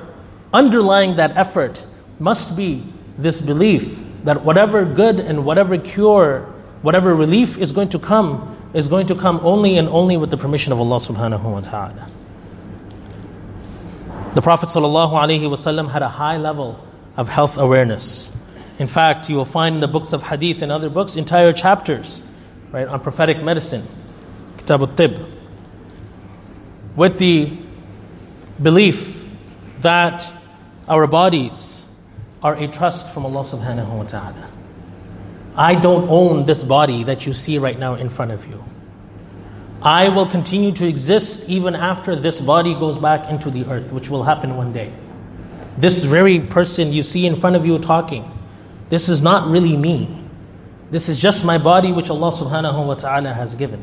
underlying 0.53 1.15
that 1.15 1.35
effort 1.37 1.85
must 2.19 2.55
be 2.55 2.83
this 3.17 3.41
belief 3.41 4.01
that 4.23 4.43
whatever 4.43 4.85
good 4.85 5.19
and 5.19 5.45
whatever 5.45 5.77
cure, 5.77 6.53
whatever 6.81 7.15
relief 7.15 7.57
is 7.57 7.71
going 7.71 7.89
to 7.89 7.99
come, 7.99 8.55
is 8.73 8.87
going 8.87 9.07
to 9.07 9.15
come 9.15 9.39
only 9.43 9.77
and 9.77 9.87
only 9.89 10.17
with 10.17 10.31
the 10.31 10.37
permission 10.37 10.73
of 10.73 10.79
Allah 10.79 10.97
subhanahu 10.97 11.43
wa 11.43 11.59
ta'ala. 11.61 12.07
The 14.33 14.41
Prophet 14.41 14.69
ﷺ 14.69 15.91
had 15.91 16.01
a 16.01 16.09
high 16.09 16.37
level 16.37 16.83
of 17.17 17.29
health 17.29 17.57
awareness. 17.57 18.31
In 18.77 18.87
fact, 18.87 19.29
you 19.29 19.35
will 19.35 19.45
find 19.45 19.75
in 19.75 19.81
the 19.81 19.87
books 19.87 20.13
of 20.13 20.23
hadith 20.23 20.61
and 20.61 20.71
other 20.71 20.89
books 20.89 21.15
entire 21.15 21.51
chapters 21.51 22.21
right, 22.71 22.87
on 22.87 22.99
prophetic 23.01 23.41
medicine, 23.41 23.85
Kitab 24.57 24.81
al-Tib, 24.81 25.27
with 26.95 27.17
the 27.17 27.57
belief 28.61 29.35
that 29.79 30.31
our 30.87 31.07
bodies 31.07 31.85
are 32.43 32.55
a 32.55 32.67
trust 32.67 33.09
from 33.09 33.25
Allah 33.25 33.41
subhanahu 33.41 33.97
wa 33.97 34.03
ta'ala. 34.03 34.58
I 35.55 35.75
don't 35.75 36.09
own 36.09 36.45
this 36.45 36.63
body 36.63 37.03
that 37.03 37.25
you 37.25 37.33
see 37.33 37.57
right 37.57 37.77
now 37.77 37.95
in 37.95 38.09
front 38.09 38.31
of 38.31 38.47
you. 38.47 38.63
I 39.81 40.09
will 40.09 40.25
continue 40.25 40.71
to 40.73 40.87
exist 40.87 41.47
even 41.47 41.73
after 41.73 42.15
this 42.15 42.41
body 42.41 42.73
goes 42.73 42.97
back 42.97 43.29
into 43.29 43.49
the 43.49 43.65
earth, 43.65 43.93
which 43.93 44.09
will 44.09 44.23
happen 44.23 44.57
one 44.57 44.73
day. 44.73 44.91
This 45.77 46.03
very 46.03 46.41
person 46.41 46.91
you 46.91 47.03
see 47.03 47.25
in 47.25 47.35
front 47.35 47.55
of 47.55 47.65
you 47.65 47.79
talking, 47.79 48.29
this 48.89 49.07
is 49.07 49.21
not 49.21 49.49
really 49.49 49.77
me. 49.77 50.21
This 50.91 51.07
is 51.07 51.19
just 51.19 51.45
my 51.45 51.57
body 51.57 51.93
which 51.93 52.09
Allah 52.09 52.31
subhanahu 52.31 52.87
wa 52.87 52.95
ta'ala 52.95 53.31
has 53.31 53.55
given. 53.55 53.81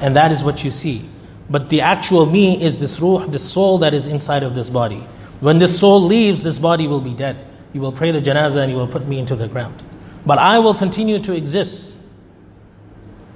And 0.00 0.16
that 0.16 0.32
is 0.32 0.42
what 0.42 0.64
you 0.64 0.70
see. 0.70 1.08
But 1.48 1.68
the 1.68 1.82
actual 1.82 2.26
me 2.26 2.60
is 2.60 2.80
this 2.80 2.98
ruh, 2.98 3.26
this 3.26 3.48
soul 3.48 3.78
that 3.78 3.94
is 3.94 4.06
inside 4.06 4.42
of 4.42 4.54
this 4.54 4.68
body. 4.68 5.04
When 5.40 5.58
this 5.58 5.78
soul 5.78 6.02
leaves, 6.02 6.42
this 6.42 6.58
body 6.58 6.88
will 6.88 7.00
be 7.00 7.14
dead. 7.14 7.36
You 7.72 7.80
will 7.80 7.92
pray 7.92 8.10
the 8.10 8.20
janazah 8.20 8.62
and 8.62 8.72
you 8.72 8.78
will 8.78 8.88
put 8.88 9.06
me 9.06 9.18
into 9.18 9.36
the 9.36 9.46
ground 9.46 9.82
But 10.25 10.37
I 10.37 10.59
will 10.59 10.73
continue 10.73 11.19
to 11.19 11.35
exist. 11.35 11.97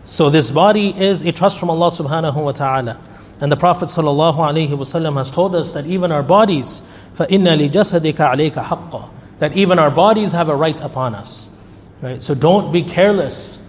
So 0.03 0.29
this 0.29 0.51
body 0.51 0.89
is 0.89 1.23
a 1.23 1.31
trust 1.31 1.59
from 1.59 1.69
Allah 1.69 1.89
subhanahu 1.89 2.43
wa 2.43 2.51
ta'ala. 2.51 3.01
And 3.41 3.51
the 3.51 3.57
Prophet 3.57 3.89
sallallahu 3.89 4.37
alaihi 4.37 4.69
wasallam 4.69 5.17
has 5.17 5.31
told 5.31 5.55
us 5.55 5.73
that 5.73 5.85
even 5.85 6.11
our 6.11 6.23
bodies, 6.23 6.81
فَإِنَّ 7.15 7.69
لِجَسَدِكَ 7.69 8.13
عَلَيْكَ 8.13 8.53
حَقًّا 8.53 9.09
That 9.39 9.57
even 9.57 9.79
our 9.79 9.91
bodies 9.91 10.31
have 10.31 10.47
a 10.47 10.55
right 10.55 10.79
upon 10.79 11.15
us. 11.15 11.49
Right? 12.01 12.21
So 12.21 12.35
don't 12.35 12.71
be 12.71 12.83
careless. 12.83 13.59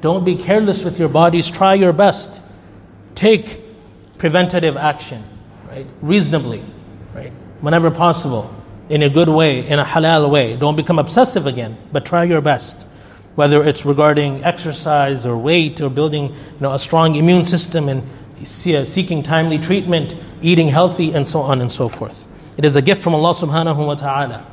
Don't 0.00 0.24
be 0.24 0.36
careless 0.36 0.82
with 0.82 0.98
your 0.98 1.08
bodies. 1.08 1.50
Try 1.50 1.74
your 1.74 1.92
best. 1.92 2.42
Take 3.14 3.60
preventative 4.18 4.76
action, 4.76 5.22
right? 5.68 5.86
Reasonably, 6.00 6.64
right? 7.14 7.32
Whenever 7.60 7.90
possible, 7.90 8.50
in 8.89 9.03
a 9.03 9.09
good 9.09 9.29
way, 9.29 9.65
in 9.65 9.79
a 9.79 9.85
halal 9.85 10.29
way. 10.29 10.55
Don't 10.55 10.75
become 10.75 10.99
obsessive 10.99 11.45
again, 11.45 11.77
but 11.91 12.05
try 12.05 12.23
your 12.23 12.41
best. 12.41 12.87
Whether 13.35 13.63
it's 13.63 13.85
regarding 13.85 14.43
exercise 14.43 15.25
or 15.25 15.37
weight 15.37 15.79
or 15.79 15.89
building 15.89 16.33
you 16.33 16.59
know, 16.59 16.73
a 16.73 16.79
strong 16.79 17.15
immune 17.15 17.45
system 17.45 17.87
and 17.87 18.03
uh, 18.41 18.85
seeking 18.85 19.23
timely 19.23 19.59
treatment, 19.59 20.15
eating 20.41 20.69
healthy, 20.69 21.13
and 21.13 21.27
so 21.27 21.41
on 21.41 21.61
and 21.61 21.71
so 21.71 21.87
forth. 21.87 22.27
It 22.57 22.65
is 22.65 22.75
a 22.75 22.81
gift 22.81 23.01
from 23.01 23.15
Allah 23.15 23.33
subhanahu 23.33 23.85
wa 23.85 23.95
ta'ala. 23.95 24.45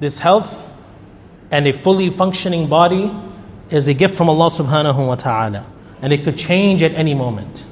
This 0.00 0.18
health 0.18 0.70
and 1.50 1.66
a 1.66 1.72
fully 1.72 2.10
functioning 2.10 2.68
body 2.68 3.10
is 3.70 3.86
a 3.86 3.94
gift 3.94 4.16
from 4.16 4.28
Allah 4.28 4.50
subhanahu 4.50 5.06
wa 5.06 5.14
ta'ala. 5.14 5.64
And 6.02 6.12
it 6.12 6.24
could 6.24 6.36
change 6.36 6.82
at 6.82 6.92
any 6.92 7.14
moment. 7.14 7.64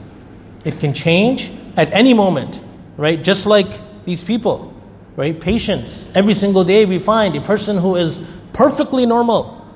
It 0.64 0.78
can 0.78 0.94
change 0.94 1.50
at 1.76 1.92
any 1.92 2.14
moment, 2.14 2.62
right? 2.96 3.22
Just 3.22 3.46
like 3.46 3.66
these 4.04 4.24
people, 4.24 4.71
right? 5.16 5.38
Patience. 5.38 6.11
Every 6.14 6.35
single 6.35 6.64
day 6.64 6.85
we 6.85 6.98
find 6.98 7.37
a 7.37 7.40
person 7.40 7.79
who 7.79 7.96
is 7.96 8.25
perfectly 8.53 9.07
normal, 9.07 9.66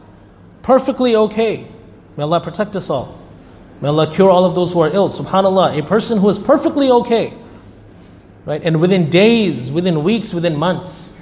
perfectly 0.62 1.16
okay. 1.16 1.66
May 2.16 2.22
Allah 2.22 2.40
protect 2.40 2.76
us 2.76 2.88
all. 2.90 3.18
May 3.80 3.88
Allah 3.88 4.12
cure 4.12 4.30
all 4.30 4.44
of 4.44 4.54
those 4.54 4.72
who 4.72 4.80
are 4.80 4.88
ill. 4.88 5.10
Subhanallah, 5.10 5.78
a 5.78 5.82
person 5.82 6.18
who 6.18 6.28
is 6.30 6.38
perfectly 6.38 6.90
okay, 6.90 7.34
right? 8.46 8.62
And 8.62 8.80
within 8.80 9.10
days, 9.10 9.70
within 9.70 10.02
weeks, 10.02 10.32
within 10.32 10.56
months, 10.56 11.14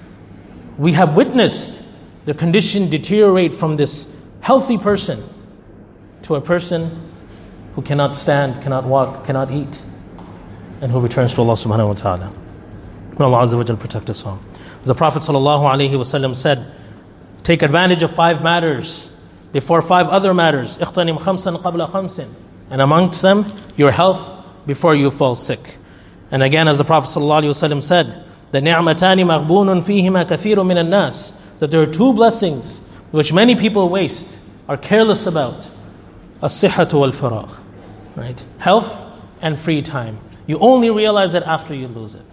we 0.78 0.92
have 0.92 1.16
witnessed 1.16 1.82
the 2.24 2.34
condition 2.34 2.90
deteriorate 2.90 3.54
from 3.54 3.76
this 3.76 4.14
healthy 4.40 4.78
person 4.78 5.22
to 6.22 6.36
a 6.36 6.40
person 6.40 7.10
who 7.74 7.82
cannot 7.82 8.14
stand, 8.14 8.62
cannot 8.62 8.84
walk, 8.84 9.24
cannot 9.24 9.50
eat, 9.50 9.82
and 10.80 10.92
who 10.92 11.00
returns 11.00 11.34
to 11.34 11.40
Allah 11.40 11.54
subhanahu 11.54 11.88
wa 11.88 11.94
ta'ala. 11.94 12.43
May 13.17 13.25
Allah 13.25 13.39
Azza 13.39 13.57
wa 13.57 13.63
Jal 13.63 13.77
protect 13.77 14.09
us 14.09 14.25
all. 14.25 14.39
The 14.83 14.95
Prophet 14.95 15.23
sallallahu 15.23 15.61
alaihi 15.61 15.91
wasallam 15.91 16.35
said, 16.35 16.71
Take 17.43 17.61
advantage 17.61 18.01
of 18.01 18.11
five 18.11 18.43
matters 18.43 19.09
before 19.51 19.81
five 19.81 20.07
other 20.07 20.33
matters. 20.33 20.77
اغتنم 20.77 21.17
خمسا 21.19 21.61
قبل 21.61 21.87
خمس. 21.87 22.27
And 22.69 22.81
amongst 22.81 23.21
them, 23.21 23.45
your 23.75 23.91
health 23.91 24.37
before 24.65 24.95
you 24.95 25.11
fall 25.11 25.35
sick. 25.35 25.77
And 26.31 26.43
again, 26.43 26.67
as 26.67 26.77
the 26.77 26.83
Prophet 26.83 27.07
ﷺ 27.19 27.81
said, 27.81 28.23
the 28.51 28.61
نعمتان 28.61 29.25
مغبون 29.25 29.81
فيهما 29.81 30.23
كثير 30.23 30.63
من 30.63 30.77
الناس 30.77 31.33
that 31.59 31.71
there 31.71 31.81
are 31.81 31.87
two 31.87 32.13
blessings 32.13 32.79
which 33.11 33.33
many 33.33 33.55
people 33.55 33.89
waste, 33.89 34.39
are 34.67 34.77
careless 34.77 35.25
about. 35.25 35.67
الصحة 36.43 36.93
والفراغ 36.93 37.57
right? 38.15 38.45
Health 38.59 39.05
and 39.41 39.57
free 39.57 39.81
time. 39.81 40.19
You 40.45 40.59
only 40.59 40.89
realize 40.89 41.33
it 41.33 41.43
after 41.43 41.73
you 41.73 41.87
lose 41.87 42.13
it. 42.13 42.25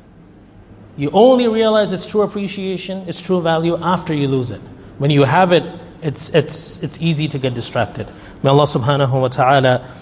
You 0.97 1.09
only 1.11 1.47
realize 1.47 1.91
its 1.91 2.05
true 2.05 2.21
appreciation, 2.21 3.07
its 3.07 3.21
true 3.21 3.41
value 3.41 3.77
after 3.77 4.13
you 4.13 4.27
lose 4.27 4.51
it. 4.51 4.61
When 4.97 5.09
you 5.09 5.23
have 5.23 5.51
it, 5.51 5.63
it's, 6.01 6.29
it's, 6.29 6.81
it's 6.83 7.01
easy 7.01 7.27
to 7.29 7.39
get 7.39 7.53
distracted. 7.53 8.09
May 8.43 8.49
Allah 8.49 8.65
subhanahu 8.65 9.21
wa 9.21 9.27
ta'ala 9.27 9.95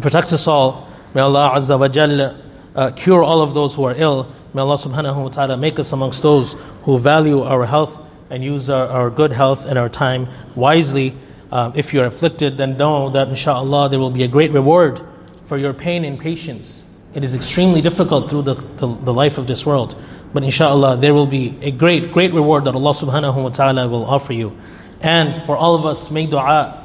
protect 0.00 0.32
us 0.32 0.46
all. 0.46 0.88
May 1.14 1.20
Allah 1.20 1.52
azza 1.54 1.78
wa 1.78 1.88
jalla 1.88 2.40
uh, 2.74 2.90
cure 2.90 3.22
all 3.22 3.40
of 3.40 3.54
those 3.54 3.74
who 3.74 3.84
are 3.84 3.94
ill. 3.96 4.30
May 4.54 4.62
Allah 4.62 4.76
subhanahu 4.76 5.22
wa 5.22 5.28
ta'ala 5.28 5.56
make 5.56 5.78
us 5.78 5.92
amongst 5.92 6.22
those 6.22 6.54
who 6.82 6.98
value 6.98 7.42
our 7.42 7.64
health 7.64 8.06
and 8.28 8.44
use 8.44 8.70
our, 8.70 8.86
our 8.88 9.10
good 9.10 9.32
health 9.32 9.66
and 9.66 9.78
our 9.78 9.88
time 9.88 10.28
wisely. 10.54 11.16
Uh, 11.50 11.72
if 11.74 11.92
you're 11.92 12.06
afflicted, 12.06 12.58
then 12.58 12.76
know 12.76 13.10
that 13.10 13.28
inshallah 13.28 13.88
there 13.88 13.98
will 13.98 14.10
be 14.10 14.22
a 14.22 14.28
great 14.28 14.52
reward 14.52 15.00
for 15.42 15.58
your 15.58 15.72
pain 15.72 16.04
and 16.04 16.18
patience. 16.18 16.84
It 17.14 17.24
is 17.24 17.34
extremely 17.34 17.80
difficult 17.80 18.30
through 18.30 18.42
the, 18.42 18.54
the, 18.54 18.86
the 18.86 19.12
life 19.12 19.38
of 19.38 19.46
this 19.46 19.66
world. 19.66 20.00
But 20.32 20.44
inshallah 20.44 20.98
there 20.98 21.12
will 21.12 21.26
be 21.26 21.58
a 21.60 21.70
great, 21.70 22.12
great 22.12 22.32
reward 22.32 22.64
that 22.64 22.74
Allah 22.74 22.92
subhanahu 22.92 23.42
wa 23.42 23.48
ta'ala 23.48 23.88
will 23.88 24.04
offer 24.04 24.32
you. 24.32 24.56
And 25.00 25.40
for 25.42 25.56
all 25.56 25.74
of 25.74 25.86
us, 25.86 26.10
make 26.10 26.30
dua. 26.30 26.76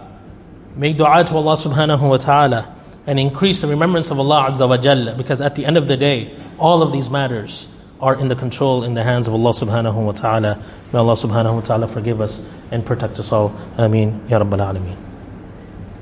Make 0.75 0.97
dua 0.97 1.23
to 1.23 1.35
Allah 1.35 1.55
subhanahu 1.55 2.09
wa 2.09 2.17
ta'ala 2.17 2.75
and 3.07 3.19
increase 3.19 3.61
the 3.61 3.67
remembrance 3.67 4.09
of 4.09 4.19
Allah 4.19 4.49
azza 4.49 4.67
wa 4.67 4.77
jalla 4.77 5.15
because 5.15 5.41
at 5.41 5.55
the 5.55 5.65
end 5.65 5.77
of 5.77 5.87
the 5.87 5.95
day, 5.95 6.35
all 6.57 6.81
of 6.81 6.91
these 6.91 7.09
matters 7.09 7.67
are 8.01 8.15
in 8.19 8.27
the 8.27 8.35
control, 8.35 8.83
in 8.83 8.93
the 8.93 9.03
hands 9.03 9.27
of 9.27 9.33
Allah 9.33 9.51
subhanahu 9.51 10.05
wa 10.05 10.11
ta'ala. 10.11 10.61
May 10.91 10.99
Allah 10.99 11.13
subhanahu 11.13 11.55
wa 11.55 11.61
ta'ala 11.61 11.87
forgive 11.87 12.19
us 12.19 12.49
and 12.71 12.85
protect 12.85 13.19
us 13.19 13.31
all. 13.31 13.55
Ameen. 13.77 14.25
Ya 14.27 14.39
Rabbal 14.39 14.59
Alameen. 14.59 14.97